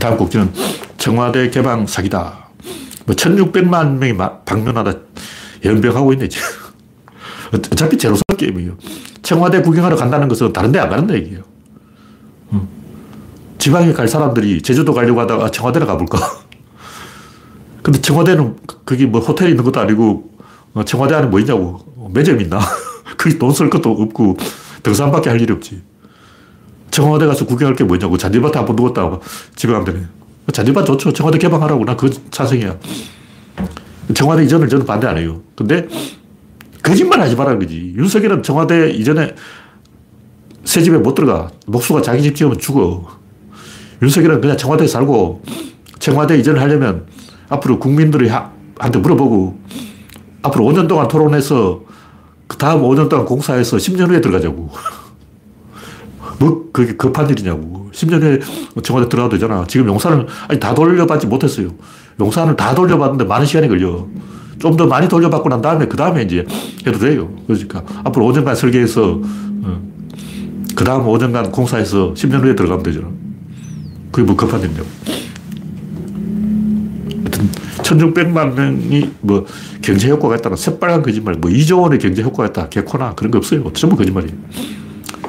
[0.00, 0.52] 다음 곡지는
[0.98, 2.48] 청와대 개방 사기다.
[3.06, 4.92] 뭐 1600만 명이 방문하다
[5.64, 6.65] 연병하고 있네, 지금.
[7.52, 8.76] 어차피 제로섬 게임이에요.
[9.22, 11.42] 청와대 구경하러 간다는 것은 다른 데 안 가는 얘기예요.
[13.58, 16.18] 지방에 갈 사람들이 제주도 가려고 하다가 청와대로 가볼까?
[17.82, 20.30] 근데 청와대는 거기 뭐 호텔이 있는 것도 아니고
[20.74, 21.80] 어, 청와대 안에 뭐 있냐고.
[22.12, 22.60] 매점 있나?
[23.18, 24.36] 거기 돈 쓸 것도 없고
[24.82, 25.82] 등산밖에 할 일이 없지.
[26.90, 28.16] 청와대 가서 구경할 게 뭐냐고.
[28.16, 29.18] 잔디밭에 한번 누웠다
[29.56, 30.06] 집에 가면 되네.
[30.52, 31.12] 잔디밭 좋죠.
[31.12, 31.84] 청와대 개방하라고.
[31.84, 32.76] 나 그 찬성이야.
[34.14, 35.40] 청와대 이전을 저는 반대 안 해요.
[35.56, 35.88] 근데
[36.86, 37.92] 거짓말 하지 말라는 거지.
[37.96, 39.34] 윤석열은 청와대 이전에
[40.64, 41.50] 새 집에 못 들어가.
[41.66, 43.08] 목수가 자기 집 지으면 죽어.
[44.02, 45.42] 윤석열은 그냥 청와대에 살고
[45.98, 47.06] 청와대 이전을 하려면
[47.48, 49.58] 앞으로 국민들이 한테 물어보고
[50.42, 51.82] 앞으로 5년 동안 토론해서
[52.46, 54.70] 그 다음 5년 동안 공사해서 10년 후에 들어가자고.
[56.38, 57.90] 뭐 그게 급한 일이냐고.
[57.92, 58.40] 10년 후에
[58.82, 59.64] 청와대 들어가도 되잖아.
[59.66, 61.70] 지금 용산을 아니 다 돌려받지 못했어요.
[62.20, 64.06] 용산을 다 돌려받는데 많은 시간이 걸려.
[64.58, 66.44] 좀 더 많이 돌려받고 난 다음에 그 다음에 이제
[66.86, 67.28] 해도 돼요.
[67.46, 69.20] 그러니까 앞으로 5년간 설계해서
[69.62, 69.82] 어,
[70.74, 73.08] 그 다음 5년간 공사해서 10년 후에 들어가면 되잖아.
[74.10, 74.86] 그게 뭐 급한 일이냐고.
[77.18, 77.48] 하여튼
[77.82, 79.46] 1600만 명이 뭐
[79.82, 82.68] 경제 효과가 있다는 새빨간 거짓말, 뭐 2조 원의 경제 효과가 있다.
[82.68, 83.70] 개코나 그런 거 없어요.
[83.72, 84.34] 전부 거짓말이에요.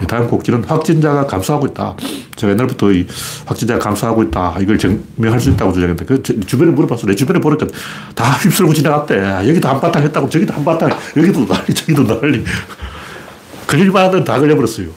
[0.08, 1.96] 다음 곡지는 확진자가 감소하고 있다.
[2.36, 3.08] 제가 옛날부터 이
[3.46, 4.58] 확진자가 감소하고 있다.
[4.60, 7.08] 이걸 증명할 수 있다고 주장했는데, 그 주변에 물어봤어.
[7.08, 7.66] 내 주변에 보니까
[8.14, 9.48] 다 휩쓸고 지나갔대.
[9.50, 12.44] 여기도 한바탕 했다고, 저기도 한바탕, 여기도 난리, 저기도 난리.
[13.68, 14.88] 걸릴만한 다 걸려버렸어요.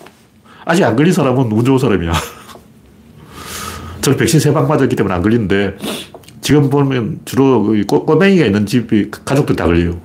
[0.65, 2.13] 아직 안 걸린 사람은 운 좋은 사람이야.
[4.03, 5.77] 저는 백신 세 방 맞았기 때문에 안 걸리는데,
[6.41, 10.01] 지금 보면 주로 꼬 맹이가 있는 집이 가족들 다 걸려요.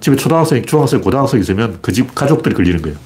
[0.00, 2.96] 집에 초등학생, 중학생, 고등학생 있으면 그 집 가족들이 걸리는 거예요.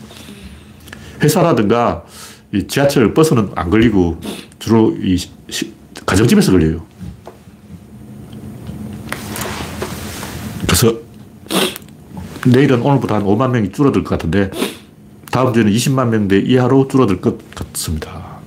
[1.22, 2.04] 회사라든가
[2.52, 4.20] 이 지하철, 버스는 안 걸리고
[4.58, 5.72] 주로 이 시,
[6.04, 6.84] 가정집에서 걸려요.
[10.66, 10.98] 그래서
[12.46, 14.50] 내일은 오늘부터 한 5만 명이 줄어들 것 같은데
[15.30, 18.40] 다음 주에는 20만 명대 이하로 줄어들 것 같습니다.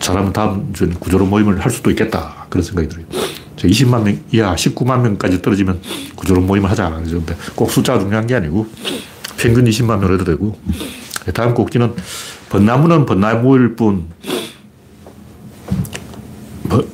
[0.00, 2.46] 잘하면 다음 주에는 구조론 모임을 할 수도 있겠다.
[2.48, 3.06] 그런 생각이 들어요.
[3.56, 5.80] 20만 명 이하 19만 명까지 떨어지면
[6.16, 6.88] 구조론 모임을 하자.
[7.04, 8.66] 그런데 꼭 숫자가 중요한 게 아니고
[9.36, 10.58] 평균 20만 명을 해도 되고
[11.34, 11.94] 다음 곡지는
[12.48, 14.06] 벚나무는 벚나무일 뿐
[16.62, 16.84] 뭐,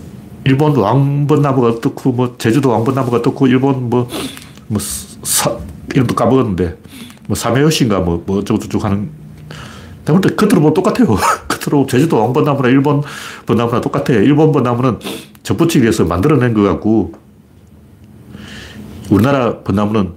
[0.45, 4.09] 일본 왕벚나무가 어떻고 뭐 제주도 왕벚나무가 어떻고 일본 뭐,
[4.69, 5.57] 뭐 사,
[5.93, 6.77] 이름도 까먹었는데
[7.29, 9.11] 뭐 사메요시인가 뭐, 뭐 어쩌고저쩌고 하는
[10.05, 11.17] 내가 겉으로 보면 똑같아요.
[11.49, 13.03] 겉으로 제주도 왕벚나무나 일본
[13.45, 14.13] 벚나무나 똑같아.
[14.15, 14.99] 일본 벚나무는
[15.43, 17.13] 접붙이기 위해서 만들어낸 것 같고
[19.11, 20.15] 우리나라 벚나무는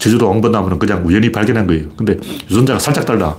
[0.00, 1.90] 제주도 왕벚나무는 그냥 우연히 발견한 거예요.
[1.94, 2.16] 근데
[2.50, 3.36] 유전자가 살짝 달라.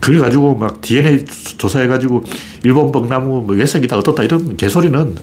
[0.00, 1.24] 그걸 가지고 막 DNA
[1.58, 2.24] 조사해가지고
[2.64, 5.16] 일본 벚나무 뭐 외색이다 어떻다 이런 개소리는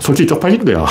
[0.00, 0.86] 솔직히 쪽팔리는 거야.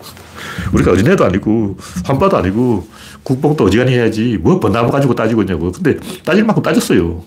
[0.72, 2.86] 우리가 어린애도 아니고 환바도 아니고
[3.22, 5.70] 국뽕도 어지간히 해야지 뭐 벚나무 가지고 따지고 있냐고.
[5.70, 7.22] 근데 따질 만큼 따졌어요.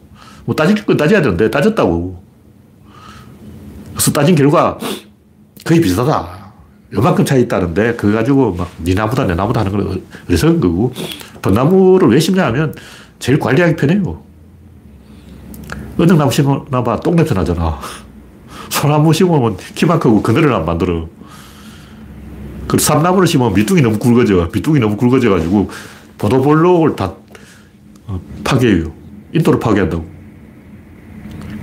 [0.45, 2.23] 뭐 따질 건 따져야 되는데 따졌다고.
[3.93, 4.77] 그래서 따진 결과
[5.63, 6.44] 거의 비슷하다.
[6.95, 10.93] 요만큼 차이 있다는데, 그거 가지고 막, 니 나무다, 내 나무다 하는 건 어리석은 거고,
[11.41, 12.73] 벚나무를 왜 심냐 하면,
[13.19, 14.21] 제일 관리하기 편해요.
[15.99, 17.79] 은행나무 심어놔봐, 똥냄새 나잖아.
[18.69, 21.07] 소나무 심으면 키만 크고 그늘을 안 만들어.
[22.67, 24.49] 그 삼나무를 심으면 밑둥이 너무 굵어져.
[24.53, 25.69] 밑둥이 너무 굵어져가지고,
[26.17, 27.13] 보도블록을 다
[28.07, 28.91] 어, 파괴해요.
[29.33, 30.05] 인도를 파괴한다고.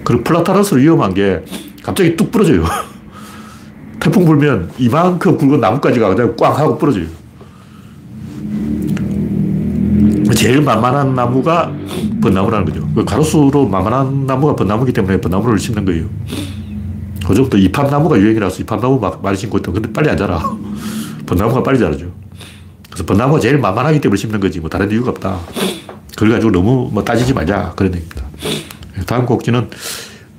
[0.04, 1.42] 그리고 플라타너스 위험한 게,
[1.82, 2.64] 갑자기 뚝 부러져요.
[4.02, 7.06] 태풍 불면 이만큼 굵은 나무까지가 그냥 꽝 하고 부러져요.
[10.34, 11.70] 제일 만만한 나무가
[12.20, 12.88] 벚나무라는 거죠.
[12.96, 16.06] 그 가로수로 만만한 나무가 벚나무기 때문에 벚나무를 심는 거예요.
[17.24, 19.70] 그전부터 이팝나무가 유행이라서 이팝나무 많이 심고 있다.
[19.70, 20.52] 근데 빨리 안 자라.
[21.24, 22.06] 벚나무가 빨리 자라죠.
[22.88, 24.58] 그래서 벚나무가 제일 만만하기 때문에 심는 거지.
[24.58, 25.38] 뭐 다른 이유가 없다.
[26.16, 27.74] 그걸 가지고 너무 뭐 따지지 말자.
[27.76, 28.24] 그런 얘기입니다.
[29.06, 29.70] 다음 꼭지는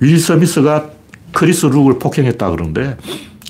[0.00, 0.90] 윌 스미스가
[1.32, 2.98] 크리스 록을 폭행했다 그러는데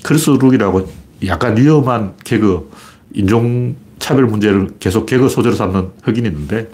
[0.05, 0.87] 크리스 록이라고
[1.25, 2.69] 약간 위험한 개그,
[3.13, 6.69] 인종 차별 문제를 계속 개그 소재로 삼는 흑인이 있는데,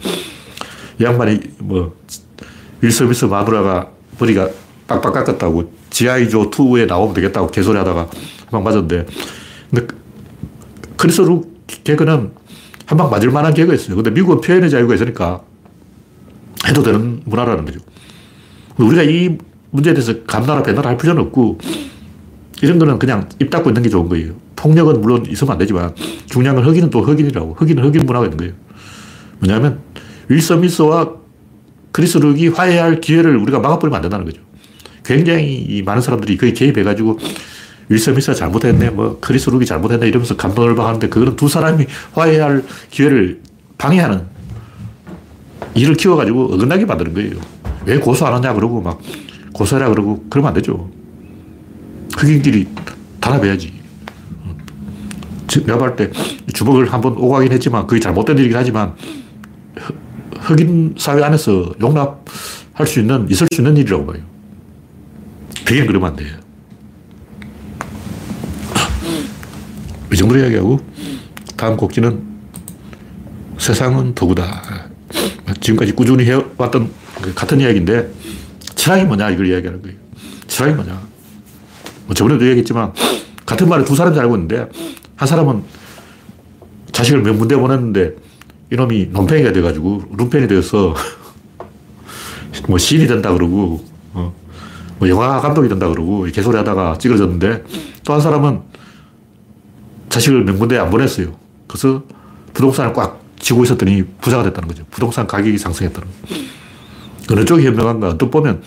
[1.00, 1.96] 이 양반이 뭐,
[2.82, 3.90] 윌스미스 마누라가
[4.20, 4.50] 머리가
[4.86, 8.10] 빡빡 깎았다고, 지아이조 2에 나오면 되겠다고 개소리 하다가
[8.52, 9.06] 막 맞았는데,
[9.70, 9.88] 근데
[10.98, 12.32] 크리스 록 개그는
[12.86, 13.96] 한 방 맞을 만한 있어요.
[13.96, 15.42] 근데 미국은 표현의 자유가 있으니까
[16.68, 17.80] 해도 되는 문화라는 거죠.
[18.76, 19.38] 우리가 이
[19.70, 21.60] 문제에 대해서 감 놔라 배 놔라 할 필요는 없고
[22.62, 24.34] 이런 거는 그냥 입 닫고 있는 게 좋은 거예요.
[24.56, 25.94] 폭력은 물론 있으면 안 되지만
[26.28, 27.56] 중요한 건 흑인은 또 흑인이라고.
[27.56, 28.54] 흑인은 흑인 문화가 있는 거예요.
[29.40, 29.80] 뭐냐면
[30.28, 31.14] 윌 스미스와
[31.92, 34.42] 크리스 록이 화해할 기회를 우리가 막아버리면 안 된다는 거죠.
[35.04, 37.18] 굉장히 많은 사람들이 거의 개입해가지고
[37.90, 43.42] 윌 스미스가 잘못했네, 뭐 크리스 록이 잘못했네 이러면서 감동을 받는데 그거는 두 사람이 화해할 기회를
[43.78, 44.22] 방해하는
[45.74, 47.32] 일을 키워가지고 어긋나게 만드는 거예요.
[47.86, 49.02] 왜 고소 안 하냐 그러고 막
[49.54, 50.90] 고소해라 그러고 그러면 안 되죠.
[52.18, 52.68] 흑인끼리
[53.20, 53.82] 단합해야지.
[55.66, 56.10] 내가 볼때
[56.54, 58.96] 주먹을 한번 오가긴 했지만 그게 잘못된 일이긴 하지만
[60.40, 64.22] 흑인 사회 안에서 용납할 수 있는, 있을 수 있는 일이라고 봐요.
[65.66, 66.36] 백인 그러면 안 돼요.
[70.12, 70.80] 이 정도로 이야기하고
[71.56, 72.22] 다음 곡지는
[73.58, 74.90] 세상은 도구다.
[75.60, 78.12] 지금까지 꾸준히 해왔던 그 같은 이야기인데
[78.76, 79.98] 철학이 뭐냐 이걸 이야기하는 거예요.
[80.48, 81.11] 철학이 뭐냐.
[82.12, 82.92] 뭐 저번에도 얘기했지만
[83.46, 84.68] 같은 말을 두 사람이 알고 있는데
[85.16, 85.64] 한 사람은
[86.92, 88.16] 자식을 명문대 보냈는데
[88.70, 90.94] 이놈이 논팽이가 돼가지고 룸펜이 되어서
[92.68, 94.34] 뭐 시인이 된다 그러고 어,
[95.00, 97.64] 뭐 영화 감독이 된다 그러고 개소리 하다가 찌그러졌는데
[98.04, 98.60] 또 한 사람은
[100.10, 101.34] 자식을 명문대에 안 보냈어요.
[101.68, 102.04] 그래서
[102.54, 104.84] 부동산을 꽉 쥐고 있었더니 부자가 됐다는 거죠.
[104.92, 106.42] 부동산 가격이 상승했다는 거죠.
[107.32, 108.18] 어느 쪽이 현명한가?
[108.18, 108.62] 또 보면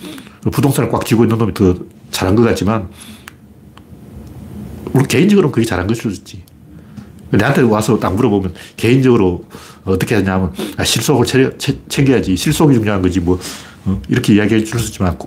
[0.50, 1.74] 부동산을 꽉 쥐고 있는 놈이 더
[2.10, 2.88] 잘한 것 같지만
[4.94, 6.42] 우리 개인적으로는 그게 잘한 것일 수 있지.
[7.30, 9.44] 내한테 와서 딱 물어보면 개인적으로
[9.84, 12.36] 어떻게 하냐면 아, 실속을 채, 챙겨야지.
[12.36, 13.38] 실속이 중요한 거지 뭐
[13.84, 14.00] 어?
[14.08, 15.18] 이렇게 이야기해 줄 수 있지만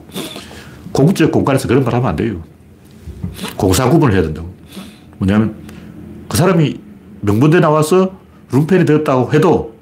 [0.93, 2.41] 공적 공간에서 그런 말 하면 안 돼요.
[3.57, 4.51] 공사 구분을 해야 된다고.
[5.17, 5.55] 뭐냐면
[6.29, 6.79] 그 사람이
[7.21, 8.17] 명분대 나와서
[8.51, 9.75] 룸펜이 되었다고 해도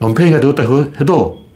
[0.00, 1.46] 논팽이가 되었다고 해도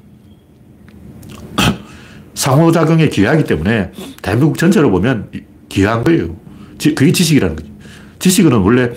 [2.35, 5.31] 상호작용에 기여하기 때문에 대한민국 전체로 보면
[5.69, 6.35] 기여한 거예요.
[6.91, 7.73] 그게 지식이라는 거지.
[8.19, 8.91] 지식은 원래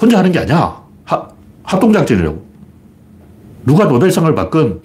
[0.00, 0.82] 혼자 하는 게 아니야.
[1.04, 1.28] 하,
[1.64, 2.46] 합동작전이라고.
[3.66, 4.82] 누가 노벨상을 받건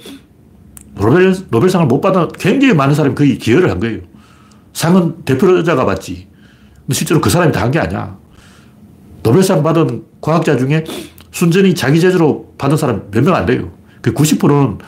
[0.95, 3.99] 노벨, 노벨상을 못 받은 굉장히 많은 사람이 거의 기여를 한 거예요.
[4.73, 6.27] 상은 대표자가 받지.
[6.85, 8.17] 근데 실제로 그 사람이 다 한 게 아니야.
[9.23, 10.83] 노벨상 받은 과학자 중에
[11.31, 13.71] 순전히 자기 제주로 받은 사람 몇 명 안 돼요.
[14.01, 14.79] 그 90%는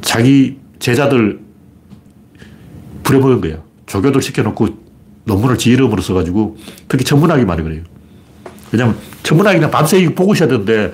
[0.00, 1.40] 자기 제자들
[3.02, 3.62] 부려먹은 거야.
[3.86, 4.68] 조교들 시켜놓고
[5.24, 6.56] 논문을 지 이름으로 써가지고
[6.88, 7.82] 특히 천문학이 많이 그래요.
[8.72, 10.92] 왜냐면 천문학이나 밤새 이거 보고 있어야 되는데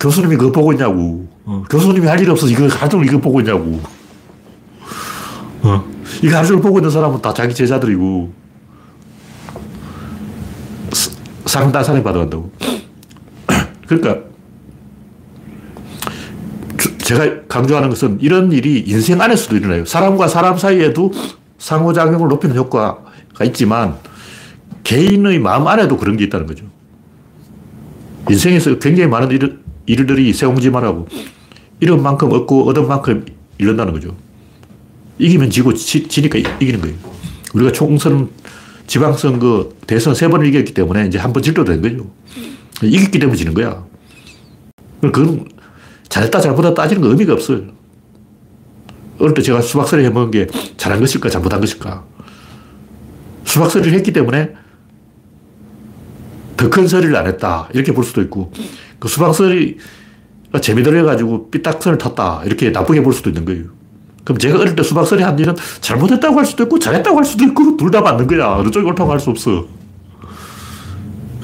[0.00, 1.28] 교수님이 그거 보고 있냐고.
[1.44, 3.80] 어, 교수님이 할 일 없어서 이거 하루 종일 이거 보고 있냐고.
[5.62, 5.84] 어,
[6.22, 8.32] 이거 하루 보고 있는 사람은 다 자기 제자들이고
[11.46, 12.50] 상단산에 받아간다고.
[13.86, 14.30] 그러니까
[16.98, 19.84] 제가 강조하는 것은 이런 일이 인생 안에서도 일어나요.
[19.84, 21.12] 사람과 사람 사이에도
[21.58, 22.98] 상호작용을 높이는 효과
[23.40, 23.96] 가 있지만
[24.84, 26.66] 개인의 마음 안에도 그런 게 있다는 거죠.
[28.28, 31.08] 인생에서 굉장히 많은 일, 일들이 세옹지마라고
[31.80, 33.24] 이런 만큼 얻고 얻은 만큼
[33.56, 34.14] 잃는다는 거죠.
[35.18, 36.94] 이기면 지고 지, 지니까 이기는 거예요.
[37.54, 38.28] 우리가 총선,
[38.86, 42.10] 지방선거, 대선 세번 이겼기 때문에 이제 한 번 질도 된 거죠.
[42.82, 43.82] 이겼기 때문에 지는 거야.
[45.00, 45.48] 그건
[46.10, 47.62] 잘했다 잘못했다 따지는 거 의미가 없어요.
[49.18, 52.04] 어릴 때 제가 수박서리 해먹은 게 잘한 것일까 잘못한 것일까.
[53.54, 54.54] 수박서리를 했기 때문에
[56.56, 57.68] 더 큰 서리를 안 했다.
[57.72, 58.52] 이렇게 볼 수도 있고
[58.98, 62.42] 그 수박서리가 재미들어가지고 삐딱선을 탔다.
[62.44, 63.64] 이렇게 나쁘게 볼 수도 있는 거예요.
[64.24, 67.76] 그럼 제가 어릴 때 수박서리 한 일은 잘못했다고 할 수도 있고 잘했다고 할 수도 있고
[67.76, 68.56] 둘 다 맞는 거야.
[68.56, 69.66] 어느 쪽이 옳다고 할 수 없어.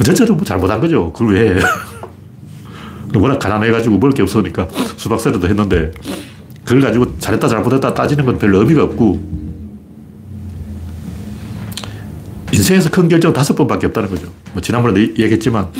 [0.04, 1.10] 전체로 뭐 잘못한 거죠.
[1.12, 1.58] 그걸 왜
[3.18, 5.90] 워낙 가난해가지고 먹을 게 없으니까 수박서리도 했는데
[6.64, 9.45] 그걸 가지고 잘했다 잘못했다 따지는 건 별로 의미가 없고
[12.52, 14.32] 인생에서 큰 결정은 다섯 번밖에 없다는 거죠.
[14.52, 15.72] 뭐 지난번에 얘기했지만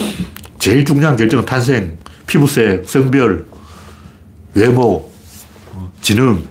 [0.59, 3.47] 제일 중요한 결정은 탄생, 피부색, 성별,
[4.55, 5.13] 외모,
[6.01, 6.45] 지능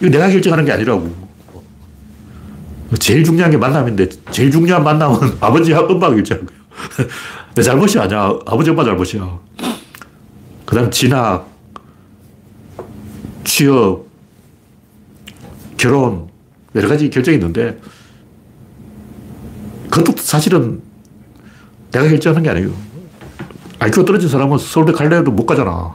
[0.00, 1.28] 이거 내가 결정하는 게 아니라고.
[2.98, 6.58] 제일 중요한 게 만남인데 제일 중요한 만남은 아버지 엄마가 결정한 거예요.
[7.54, 8.32] 내 잘못이 아니야.
[8.46, 9.40] 아버지 엄마 잘못이야.
[10.64, 11.48] 그 다음 진학,
[13.44, 14.06] 취업,
[15.76, 16.28] 결혼,
[16.74, 17.78] 여러 가지 결정이 있는데,
[20.18, 20.80] 사실은
[21.92, 22.70] 내가 결정하는 게 아니에요.
[23.78, 25.94] IQ가 떨어진 사람은 서울대 갈래 해도 못 가잖아.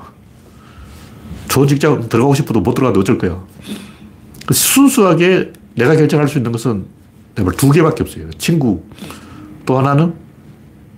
[1.49, 3.43] 좋은 직장 들어가고 싶어도 못 들어가는데 어쩔 거야.
[4.51, 6.86] 순수하게 내가 결정할 수 있는 것은
[7.57, 8.29] 두 개밖에 없어요.
[8.38, 8.83] 친구,
[9.65, 10.13] 또 하나는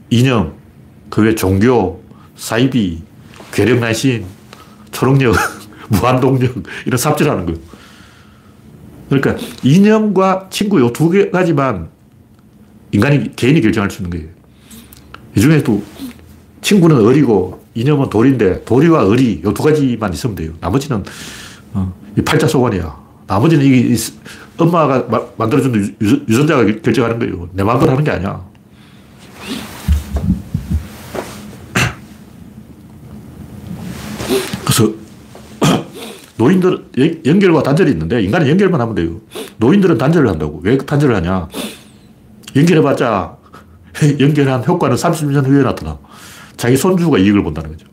[0.09, 0.53] 이념,
[1.09, 2.03] 그 외 종교,
[2.35, 3.01] 사이비,
[3.51, 4.25] 괴력난신,
[4.91, 5.35] 초능력,
[5.89, 7.59] 무한동력, 이런 삽질하는 거예요.
[9.09, 11.89] 그러니까 이념과 친구 요 두 가지만
[12.95, 14.29] 인간이, 개인이 결정할 수 있는 거예요.
[15.35, 15.83] 이 중에도
[16.61, 20.53] 친구는 어리고 이념은 돌인데 도리와 의리 요두 가지만 있으면 돼요.
[20.61, 21.03] 나머지는
[21.73, 21.93] 어,
[22.25, 23.05] 팔자소관이야.
[23.27, 23.95] 나머지는 이게
[24.57, 27.49] 엄마가 마, 만들어준 유, 전자가 결정하는 거예요.
[27.51, 28.41] 내 마음대로 하는 게 아니야.
[34.63, 34.93] 그래서
[36.37, 36.85] 노인들
[37.25, 39.19] 연결과 단절이 있는데 인간은 연결만 하면 돼요.
[39.57, 40.61] 노인들은 단절을 한다고.
[40.63, 41.49] 왜 단절을 하냐?
[42.55, 43.37] 연결해봤자
[44.19, 45.97] 연결한 효과는 30년 후에 나타나.
[46.57, 47.87] 자기 손주가 이익을 본다는 거죠.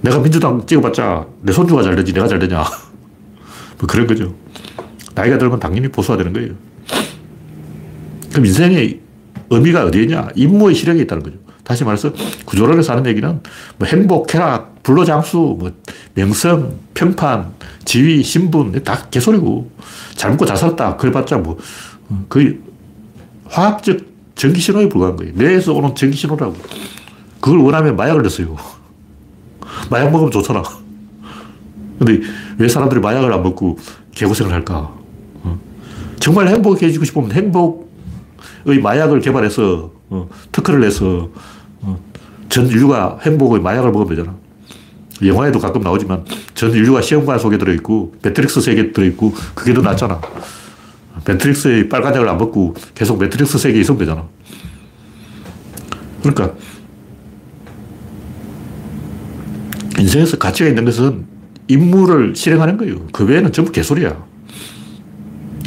[0.00, 2.58] 내가 민주당 찍어봤자 내 손주가 잘 되지 내가 잘 되냐.
[3.78, 4.34] 뭐 그런 거죠.
[5.14, 6.54] 나이가 들면 당연히 보수화되는 거예요.
[8.30, 9.00] 그럼 인생의
[9.50, 10.28] 의미가 어디에 있냐?
[10.34, 11.36] 임무의 실력에 있다는 거죠.
[11.64, 12.12] 다시 말해서
[12.44, 13.40] 구조론에서 하는 얘기는
[13.78, 15.72] 뭐 행복, 쾌락, 불로장수, 뭐
[16.14, 17.52] 명성, 평판,
[17.84, 19.70] 지위, 신분 다 개소리고
[20.14, 20.96] 잘 먹고 잘 살았다.
[20.96, 21.58] 그래봤자 뭐
[22.28, 22.58] 거의
[23.48, 23.98] 화학적
[24.34, 25.32] 전기 신호에 불과한 거예요.
[25.34, 26.54] 뇌에서 오는 전기 신호라고.
[27.40, 28.56] 그걸 원하면 마약을 넣었어요.
[29.90, 30.62] 마약 먹으면 좋잖아.
[31.98, 32.20] 근데
[32.58, 33.78] 왜 사람들이 마약을 안 먹고
[34.12, 34.92] 개고생을 할까?
[35.42, 35.58] 어.
[36.20, 41.28] 정말 행복해지고 싶으면 행복의 마약을 개발해서 어, 특허를 내서
[41.80, 41.98] 어,
[42.48, 44.36] 전 인류가 행복의 마약을 먹으면 되잖아.
[45.24, 50.20] 영화에도 가끔 나오지만 전 인류가 시험관 속에 들어있고 매트릭스 세계에 들어있고 그게 더 낫잖아.
[51.28, 54.26] 매트릭스의 빨간약을 안 먹고 계속 매트릭스 세계에 있으면 되잖아.
[56.22, 56.54] 그러니까
[59.98, 61.26] 인생에서 가치가 있는 것은
[61.68, 63.06] 임무를 실행하는 거예요.
[63.12, 64.24] 그 외에는 전부 개소리야.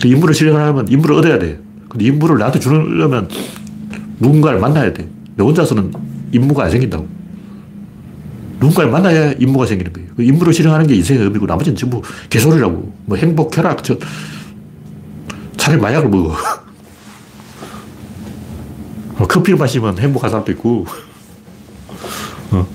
[0.01, 1.59] 그 임무를 실행하려면 임무를 얻어야 돼.
[1.89, 3.29] 근데 임무를 나한테 주려면
[4.19, 5.07] 누군가를 만나야 돼.
[5.35, 5.93] 내 혼자서는
[6.31, 7.07] 임무가 안 생긴다고.
[8.59, 10.09] 누군가를 만나야 임무가 생기는 거예요.
[10.15, 12.93] 그 임무를 실행하는 게 인생의 의미고 나머지는 전부 개소리라고.
[13.05, 13.97] 뭐 행복, 쾌락, 저,
[15.61, 16.35] 차라리 마약을 먹어.
[19.19, 20.87] 어, 커피를 마시면 행복한 사람도 있고,
[22.49, 22.67] 어.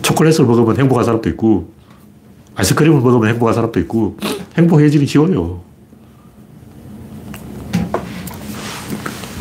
[0.00, 1.70] 초콜릿을 먹으면 행복한 사람도 있고,
[2.54, 4.16] 아이스크림을 먹으면 행복한 사람도 있고,
[4.56, 5.62] 행복해지기 쉬워요.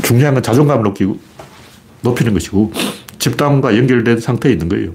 [0.04, 1.18] 중요한 건 자존감을 높이고,
[2.02, 2.74] 높이는 것이고,
[3.20, 4.92] 집단과 연결된 상태에 있는 거예요.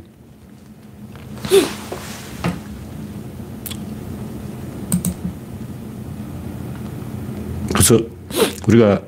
[7.90, 8.04] 그래서
[8.68, 9.00] 우리가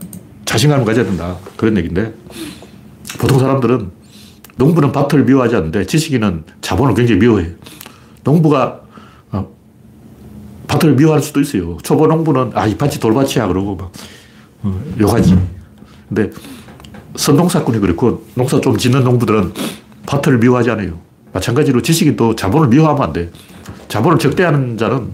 [0.45, 1.37] 자신감을 가져야 된다.
[1.57, 2.13] 그런 얘기인데,
[3.21, 3.91] 보통 사람들은
[4.57, 7.53] 농부는 밭을 미워하지 않는데 지식인은 자본을 굉장히 미워해.
[8.25, 8.81] 농부가
[9.31, 9.49] 어,
[10.67, 11.79] 밭을 미워할 수도 있어요.
[11.83, 13.47] 초보 농부는 아, 이 밭이 돌밭이야.
[13.47, 13.93] 그러고 막
[14.63, 15.39] 어, 욕하지.
[16.09, 16.31] 근데
[17.17, 19.55] 선농사꾼이 그렇고 농사 좀 짓는 농부들은
[20.07, 20.99] 밭을 미워하지 않아요.
[21.33, 23.31] 마찬가지로 지식인도 자본을 미워하면 안 돼.
[23.89, 25.13] 자본을 적대하는 자는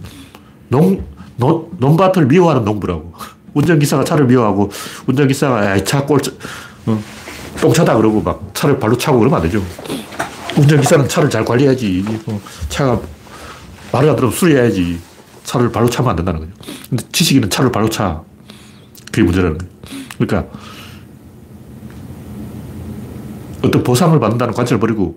[0.69, 1.05] 농,
[1.37, 3.13] 농, 농밭을 미워하는 농부라고.
[3.55, 4.71] 운전기사가 차를 미워하고,
[5.07, 6.21] 운전기사가, 차 꼴,
[6.87, 7.03] 어,
[7.61, 9.63] 똥차다 그러고 막 차를 발로 차고 그러면 안 되죠.
[10.57, 12.05] 운전기사는 차를 잘 관리해야지.
[12.25, 13.01] 뭐 차가
[13.93, 14.99] 말을 안 들으면 수리해야지.
[15.45, 16.53] 차를 발로 차면 안 된다는 거죠.
[16.91, 18.23] 근데 지식인은 차를 발로 차.
[19.07, 19.73] 그게 문제라는 거예요.
[20.19, 20.51] 그러니까
[23.63, 25.17] 어떤 보상을 받는다는 관점을 버리고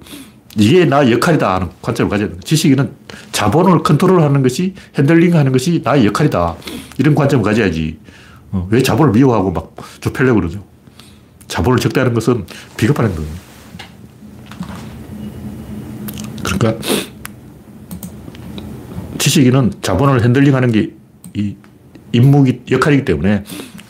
[0.58, 2.46] 이게 나 역할이다 하는 관점을 가져야 됩니다.
[2.46, 2.92] 지식인은
[3.32, 6.56] 자본을 컨트롤하는 것이 핸들링 하는 것이 나의 역할이다.
[6.98, 8.00] 이런 관점을 가져야지.
[8.52, 10.64] 어, 왜 자본을 미워하고 막 줘패려고 그러죠.
[11.48, 12.46] 자본을 적대하는 것은
[12.78, 13.36] 비겁한 행동이에요.
[16.44, 16.88] 그러니까
[19.18, 21.02] 지식인은 자본을 핸들링하는 게
[21.34, 21.56] 이
[22.12, 23.44] 임무기 역할이기 때문에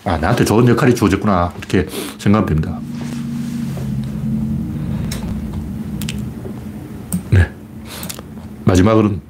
[0.04, 1.88] 아 나한테 좋은 역할이 주어졌구나 이렇게
[2.20, 2.80] 생각하면 됩니다.
[7.32, 7.52] 네
[8.66, 9.22] 마지막으로는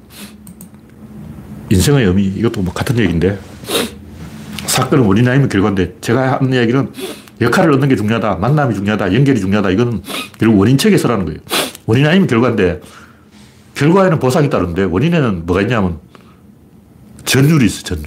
[1.70, 3.38] 인생의 의미 이것도 뭐 같은 얘기인데
[4.82, 6.92] 사건은 원인 아니면 결과인데 제가 하는 이야기는
[7.40, 8.36] 역할을 얻는 게 중요하다.
[8.36, 9.14] 만남이 중요하다.
[9.14, 9.70] 연결이 중요하다.
[9.70, 10.02] 이거는
[10.38, 11.40] 결국 원인 체계에서라는 거예요.
[11.86, 12.80] 원인 아니면 결과인데
[13.74, 15.98] 결과에는 보상이 따르는데 원인에는 뭐가 있냐면
[17.24, 18.06] 전율이 있어, 전율.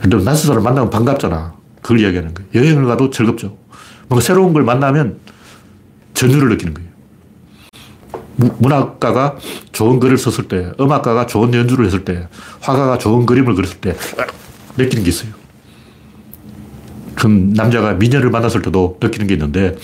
[0.00, 1.54] 근데 낯선 사람 만나면 반갑잖아.
[1.82, 2.48] 그걸 이야기하는 거예요.
[2.54, 3.56] 여행을 가도 즐겁죠.
[4.08, 5.18] 뭔가 새로운 걸 만나면
[6.14, 6.88] 전율을 느끼는 거예요.
[8.58, 9.36] 문학가가
[9.72, 12.28] 좋은 글을 썼을 때, 음악가가 좋은 연주를 했을 때,
[12.60, 13.96] 화가가 좋은 그림을 그렸을 때,
[14.78, 15.32] 느끼는 게 있어요.
[17.14, 19.76] 그 남자가 미녀를 만났을 때도 느끼는 게 있는데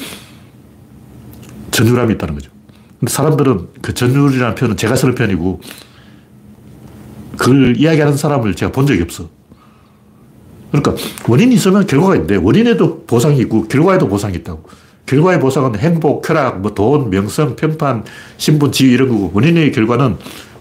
[1.73, 2.51] 전율함이 있다는 거죠.
[3.01, 5.61] 근데 사람들은 그 전율이라는 표현은 제가 쓰는 표현이고
[7.37, 9.29] 그걸 이야기하는 사람을 제가 본 적이 없어.
[10.71, 10.95] 그러니까
[11.29, 14.69] 원인이 있으면 결과가 있는데 원인에도 보상이 있고 결과에도 보상이 있다고.
[15.07, 18.05] 결과의 보상은 행복, 쾌락, 뭐 돈, 명성, 평판,
[18.39, 20.17] 신분, 지위 이런 거고 원인의 결과는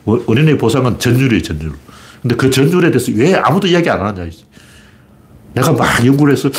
[0.06, 1.72] 원인의 보상은 전율이에요, 전율.
[2.24, 4.32] 근데 그 전율에 대해서 왜 아무도 이야기 안 하느냐.
[5.54, 6.50] 내가 막 연구를 해서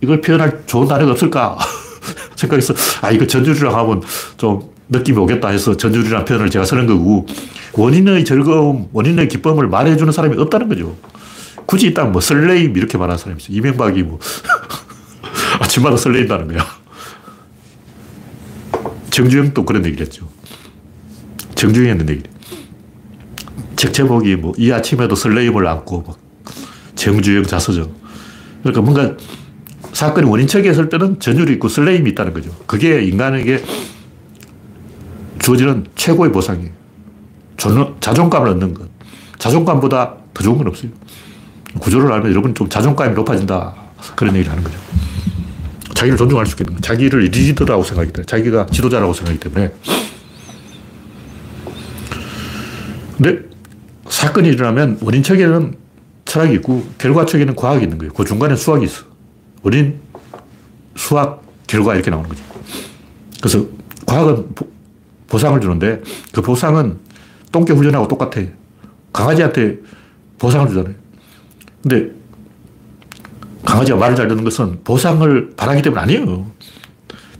[0.00, 1.56] 이걸 표현할 좋은 단어가 없을까
[2.34, 4.02] 생각해서 아, 이거 전율이라고 하면
[4.38, 7.26] 좀 느낌이 오겠다 해서 전율이라는 표현을 제가 쓰는 거고
[7.74, 10.96] 원인의 즐거움, 원인의 기쁨을 말해주는 사람이 없다는 거죠.
[11.66, 13.56] 굳이 있다면 뭐 설레임 이렇게 말하는 사람이 있어요.
[13.58, 14.18] 이명박이 뭐
[15.60, 16.66] 아침마다 설레인다는 거야.
[19.10, 20.28] 정주영도 그런 얘기를 했죠.
[21.54, 22.33] 정주영이 했는 얘기.
[23.76, 26.18] 책 제목이 뭐, 이 아침에도 설레임을 안고, 막,
[26.94, 27.88] 정주영 자서전.
[28.62, 29.16] 그러니까 뭔가
[29.92, 32.50] 사건이 원인척에 있을 때는 전율이 있고 설레임이 있다는 거죠.
[32.66, 33.62] 그게 인간에게
[35.38, 36.72] 주어지는 최고의 보상이에요.
[38.00, 38.88] 자존감을 얻는 것.
[39.38, 40.90] 자존감보다 더 좋은 건 없어요.
[41.78, 43.74] 구조를 알면 여러분 좀 자존감이 높아진다.
[44.16, 44.76] 그런 얘기를 하는 거죠.
[45.94, 49.72] 자기를 존중할 수 있는 자기를 리더라고 생각하기 때문에 자기가 지도자라고 생각하기 때문에
[53.16, 53.53] 근데
[54.14, 55.76] 사건이 일어나면 원인 측에는
[56.24, 58.12] 철학이 있고 결과 측에는 과학이 있는 거예요.
[58.12, 59.04] 그 중간에 수학이 있어.
[59.62, 60.00] 원인,
[60.94, 62.42] 수학, 결과 이렇게 나오는 거죠.
[63.40, 63.66] 그래서
[64.06, 64.54] 과학은
[65.26, 66.00] 보, 상을 주는데
[66.32, 66.98] 그 보상은
[67.50, 68.40] 똥개 훈련하고 똑같아.
[69.12, 69.78] 강아지한테
[70.38, 70.94] 보상을 주잖아요.
[71.82, 72.12] 근데
[73.64, 76.46] 강아지가 말을 잘 듣는 것은 보상을 바라기 때문 아니에요.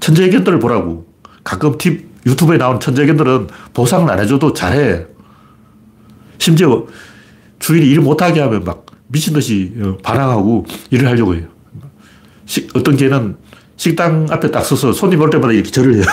[0.01, 1.07] 천재견들을 보라고.
[1.45, 5.14] 가끔 팁, 유튜브에 나온 천재견들은 보상을 안 해줘도 잘해.
[6.45, 6.85] 심지어
[7.59, 11.47] 주인이 일 못하게 하면 막 미친 듯이 어, 반항하고 일을 하려고 해요.
[12.45, 13.39] 시, 어떤 개는
[13.79, 16.05] 식당 앞에 딱 서서 손님 올 때마다 이렇게 절을 해요.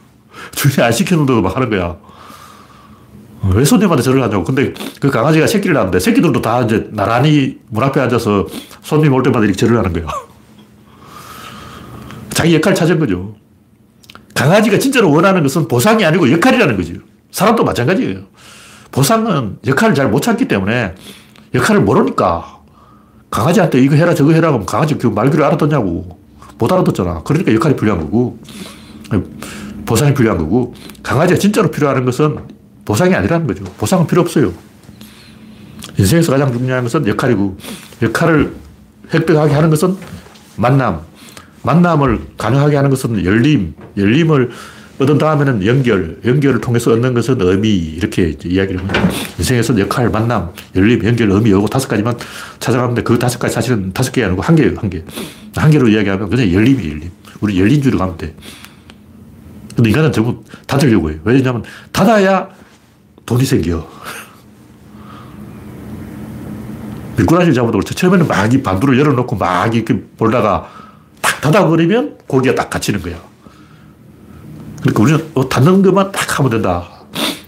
[0.52, 1.98] 주인이 안 시키는데도 막 하는 거야.
[3.42, 4.42] 어, 왜 손님한테 절을 하냐고.
[4.42, 8.46] 근데 그 강아지가 새끼를 낳는데 새끼들도 다 이제 나란히 문 앞에 앉아서
[8.80, 10.06] 손님 올 때마다 이렇게 절을 하는 거야.
[12.32, 13.36] 자기 역할 찾은 거죠.
[14.34, 16.94] 강아지가 진짜로 원하는 것은 보상이 아니고 역할이라는 거죠.
[17.30, 18.33] 사람도 마찬가지예요.
[18.94, 20.94] 보상은 역할을 잘 못 찾기 때문에
[21.52, 22.60] 역할을 모르니까
[23.28, 26.22] 강아지한테 이거 해라 저거 해라 하면 강아지 그 말귀를 알아듣냐고.
[26.56, 27.22] 못 알아듣잖아.
[27.24, 28.38] 그러니까 역할이 필요한 거고
[29.84, 30.72] 보상이 필요한 거고
[31.02, 32.38] 강아지가 진짜로 필요한 것은
[32.84, 33.64] 보상이 아니라는 거죠.
[33.76, 34.52] 보상은 필요 없어요.
[35.98, 37.56] 인생에서 가장 중요한 것은 역할이고,
[38.02, 38.54] 역할을
[39.12, 39.96] 획득하게 하는 것은
[40.56, 41.00] 만남.
[41.62, 43.74] 만남을 가능하게 하는 것은 열림.
[43.96, 44.50] 열림을
[44.98, 46.18] 얻은 다음에는 연결.
[46.24, 47.70] 연결을 통해서 얻는 것은 의미.
[47.76, 49.02] 이렇게 이야기를 합니다.
[49.38, 52.16] 인생에서 역할, 만남, 열림, 연결, 의미, 요거 다섯 가지만
[52.60, 55.02] 찾아가는데 그 다섯 가지 사실은 다섯 개 아니고 한 개예요, 한 개.
[55.56, 57.10] 한 개로 이야기하면 그냥 열림이 열림.
[57.40, 58.34] 우리 열린주의로 가면 돼.
[59.74, 61.18] 근데 인간은 전부 닫으려고 해요.
[61.24, 62.48] 왜냐면 닫아야
[63.26, 63.88] 돈이 생겨.
[67.18, 67.94] 미꾸라지를 잡아도 그렇죠.
[67.94, 70.68] 처음에는 막 이 반도를 열어놓고 막 이렇게 보다가
[71.20, 73.16] 탁 닫아버리면 고기가 딱 갇히는 거야.
[74.84, 76.86] 그러니까 우리는 어, 닫는 것만 딱 하면 된다.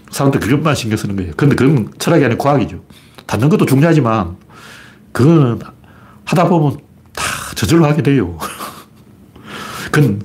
[0.09, 1.33] 사람들 그것만 신경 쓰는 거예요.
[1.37, 2.81] 근데 그건 철학이 아니라 과학이죠.
[3.27, 4.37] 닫는 것도 중요하지만
[5.11, 5.59] 그건
[6.25, 6.79] 하다 보면
[7.15, 7.23] 다
[7.53, 8.37] 저절로 하게 돼요.
[9.91, 10.23] 그건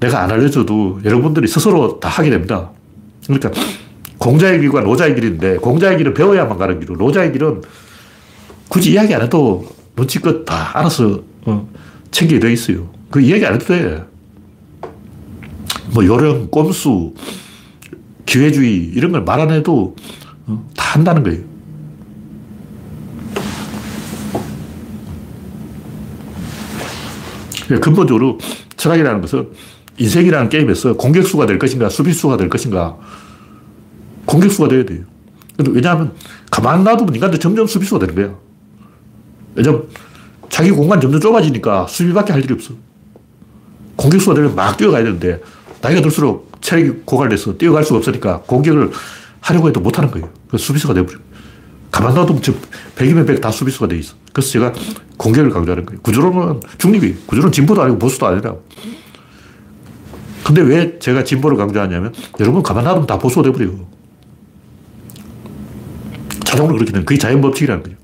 [0.00, 2.70] 내가 안 알려줘도 여러분들이 스스로 다 하게 됩니다.
[3.26, 3.50] 그러니까
[4.16, 7.62] 공자의 길과 노자의 길인데 공자의 길은 배워야만 가는 길이고 노자의 길은
[8.68, 11.68] 굳이 이야기 안 해도 눈치껏 다 알아서 어,
[12.10, 12.88] 챙기게 돼 있어요.
[13.10, 14.13] 그 이야기 안 해도 돼.
[15.92, 17.14] 뭐 요령, 꼼수,
[18.26, 19.94] 기회주의 이런 걸 말 안 해도
[20.46, 21.42] 어, 다 한다는 거예요.
[27.64, 28.38] 그러니까 근본적으로
[28.76, 29.48] 철학이라는 것은
[29.98, 32.96] 인생이라는 게임에서 공격수가 될 것인가 수비수가 될 것인가
[34.26, 35.04] 공격수가 돼야 돼요.
[35.70, 36.12] 왜냐하면
[36.50, 38.34] 가만 놔두면 인간들 점점 수비수가 되는 거야.
[39.54, 39.84] 왜냐면
[40.50, 42.74] 자기 공간 점점 좁아지니까 수비밖에 할 일이 없어.
[43.96, 45.40] 공격수가 되면 막 뛰어가야 되는데
[45.84, 48.90] 나이가 들수록 체력이 고갈돼서 뛰어갈 수가 없으니까 공격을
[49.40, 50.30] 하려고 해도 못하는 거예요.
[50.48, 51.18] 그래서 수비수가 돼버려.
[51.90, 52.40] 가만 놔두면
[52.96, 54.14] 100이면 100 다 수비수가 돼 있어.
[54.32, 54.72] 그래서 제가
[55.18, 56.00] 공격을 강조하는 거예요.
[56.00, 57.14] 구조론은 중립이에요.
[57.26, 58.66] 구조론 진보도 아니고 보수도 아니라고.
[60.42, 63.86] 근데 왜 제가 진보를 강조하냐면 여러분 가만 놔두면 다 보수가 돼버려요.
[66.44, 67.96] 자동으로 그렇게 되는 그게 자연법칙이라는 거죠.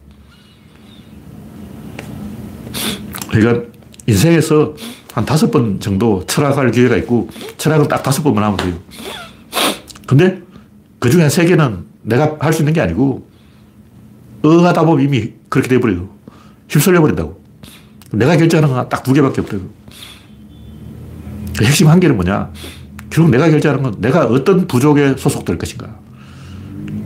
[3.31, 3.71] 그러니까
[4.07, 4.75] 인생에서
[5.13, 8.75] 한 다섯 번 정도 철학할 기회가 있고 철학은 딱 다섯 번만 하면 돼요.
[10.07, 10.41] 근데
[10.99, 13.29] 그 중에 세 개는 내가 할 수 있는 게 아니고
[14.43, 16.09] 어 하다 보면 이미 그렇게 돼버려요.
[16.69, 17.41] 휩쓸려 버린다고.
[18.13, 19.63] 내가 결정하는 건 딱 두 개밖에 없다고.
[21.59, 22.51] 그 핵심 한 개는 뭐냐?
[23.11, 25.89] 결국 내가 결정하는 건 내가 어떤 부족에 소속될 것인가.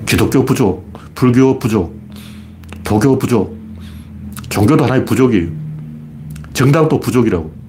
[0.07, 1.99] 기독교 부족, 불교 부족,
[2.85, 3.57] 도교 부족,
[4.51, 5.49] 종교도 하나의 부족이에요.
[6.53, 7.64] 정당도 부족이라고.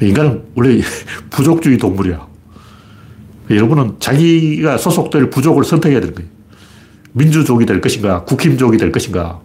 [0.00, 0.80] 인간은 원래
[1.30, 2.26] 부족주의 동물이야.
[3.50, 6.30] 여러분은 자기가 소속될 부족을 선택해야 되는 거예요.
[7.12, 9.40] 민주족이 될 것인가, 국힘족이 될 것인가.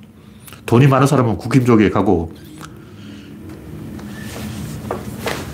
[0.65, 2.33] 돈이 많은 사람은 국힘족에 가고,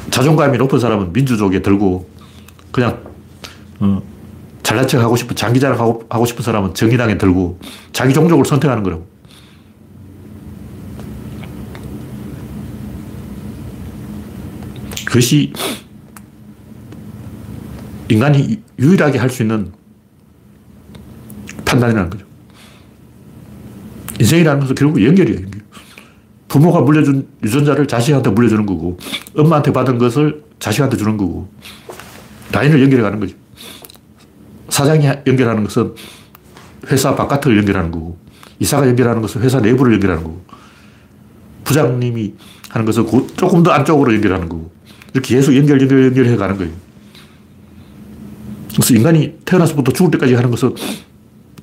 [0.10, 2.10] 자존감이 높은 사람은 민주족에 들고,
[2.72, 3.02] 그냥,
[3.80, 4.02] 어,
[4.64, 7.60] 잘난 척 하고 싶은, 장기자랑 하고, 하고 싶은 사람은 정의당에 들고,
[7.94, 9.08] 자기 종족을 선택하는 거라고.
[15.10, 15.52] 그것이
[18.10, 19.72] 인간이 유일하게 할 수 있는
[21.66, 22.26] 판단이라는 거죠.
[24.20, 25.42] 인생이라는 것은 결국 연결이에요.
[25.42, 25.62] 연결.
[26.48, 28.98] 부모가 물려준 유전자를 자식한테 물려주는 거고,
[29.36, 31.52] 엄마한테 받은 것을 자식한테 주는 거고,
[32.52, 33.36] 라인을 연결해 가는 거죠.
[34.70, 35.94] 사장이 연결하는 것은
[36.88, 38.18] 회사 바깥을 연결하는 거고,
[38.60, 40.44] 이사가 연결하는 것은 회사 내부를 연결하는 거고,
[41.64, 42.34] 부장님이
[42.70, 43.06] 하는 것은
[43.38, 44.79] 조금 더 안쪽으로 연결하는 거고,
[45.14, 46.72] 이렇게 계속 연결, 연결, 연결해 가는 거예요.
[48.74, 50.74] 그래서 인간이 태어나서부터 죽을 때까지 하는 것은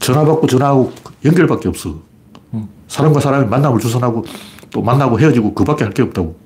[0.00, 0.92] 전화 받고 전화하고
[1.24, 2.00] 연결밖에 없어.
[2.88, 4.24] 사람과 사람이 만남을 주선하고
[4.70, 6.36] 또 만나고 헤어지고 그 밖에 할 게 없다고.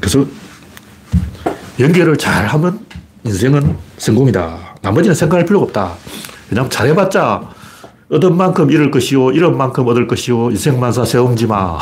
[0.00, 0.26] 그래서
[1.80, 2.84] 연결을 잘 하면
[3.24, 4.76] 인생은 성공이다.
[4.82, 5.94] 나머지는 생각할 필요가 없다.
[6.50, 7.53] 왜냐하면 잘해봤자
[8.14, 11.80] 얻은 만큼 잃을 것이요, 잃은 만큼 얻을 것이요, 인생만사 세움지 마.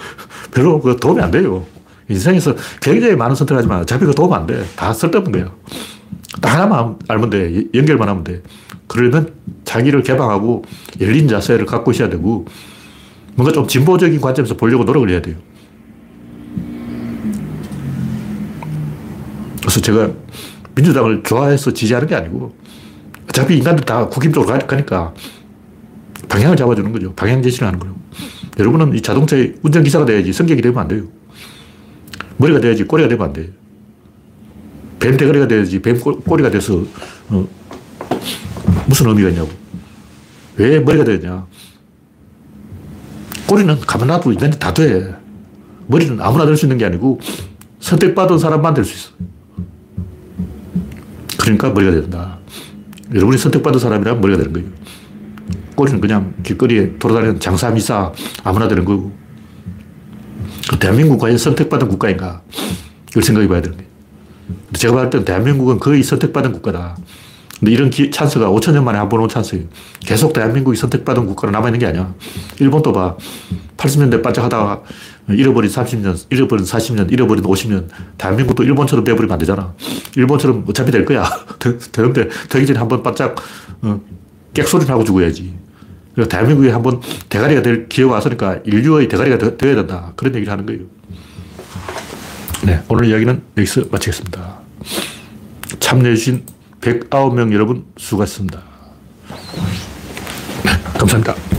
[0.50, 1.66] 별로 그 도움이 안 돼요.
[2.08, 4.64] 인생에서 굉장히 많은 선택을 하지만 어차피 그 도움 안 돼.
[4.76, 5.50] 다 쓸데없는 거예요.
[6.40, 7.64] 딱 하나만 알면 돼.
[7.74, 8.42] 연결만 하면 돼.
[8.86, 10.64] 그러면 자기를 개방하고
[11.00, 12.46] 열린 자세를 갖고 있어야 되고
[13.34, 15.36] 뭔가 좀 진보적인 관점에서 보려고 노력을 해야 돼요.
[19.60, 20.10] 그래서 제가
[20.74, 22.54] 민주당을 좋아해서 지지하는 게 아니고
[23.28, 25.12] 어차피 인간들 다 국힘적으로 가니까
[26.34, 27.12] 방향을 잡아주는 거죠.
[27.14, 27.94] 방향 제시를 하는 거예요.
[28.58, 31.04] 여러분은 이 자동차의 운전기사가 돼야지 성격이 되면 안 돼요.
[32.38, 33.46] 머리가 돼야지 꼬리가 되면 안 돼요.
[34.98, 36.82] 뱀 대가리가 돼야지 뱀 꼬리가 돼서
[37.28, 37.46] 어,
[38.88, 39.48] 무슨 의미가 있냐고.
[40.56, 41.46] 왜 머리가 되냐.
[43.46, 45.14] 꼬리는 가만 놔도 인간이 다 돼.
[45.86, 47.20] 머리는 아무나 될 수 있는 게 아니고
[47.78, 49.10] 선택받은 사람만 될 수 있어.
[51.38, 52.38] 그러니까 머리가 된다.
[53.14, 54.68] 여러분이 선택받은 사람이라면 머리가 되는 거예요.
[55.74, 58.12] 꼬리는 그냥 길거리에 돌아다니는 장사미사
[58.42, 59.12] 아무나 되는 거고.
[60.80, 62.42] 대한민국 과연 선택받은 국가인가?
[63.10, 63.90] 이걸 생각해 봐야 되는 거예요.
[64.74, 66.96] 제가 봤을 때는 대한민국은 거의 선택받은 국가다.
[67.60, 69.64] 근데 이런 기, 찬스가 5천 년 만에 한 번 온 찬스예요.
[70.00, 72.12] 계속 대한민국이 선택받은 국가로 남아있는 게 아니야.
[72.58, 73.16] 일본도 봐.
[73.76, 74.82] 80년대 반짝하다가
[75.30, 77.86] 잃어버린 30년, 잃어버린 40년, 잃어버린 50년.
[78.18, 79.72] 대한민국도 일본처럼 돼버리면 안 되잖아.
[80.16, 81.24] 일본처럼 어차피 될 거야.
[81.92, 83.36] 되는데 되기 전에 한번 바짝
[83.82, 84.00] 어,
[84.52, 85.54] 객소리를 하고 죽어야지.
[86.14, 90.12] 그래서 대한민국이 한번 대가리가 될 기회가 왔으니까 인류의 대가리가 되, 어야 된다.
[90.16, 90.82] 그런 얘기를 하는 거예요.
[92.64, 94.58] 네, 오늘 이야기는 여기서 마치겠습니다.
[95.80, 96.44] 참여해주신
[96.80, 98.62] 109명 여러분 수고하셨습니다.
[100.64, 101.53] 네, 감사합니다.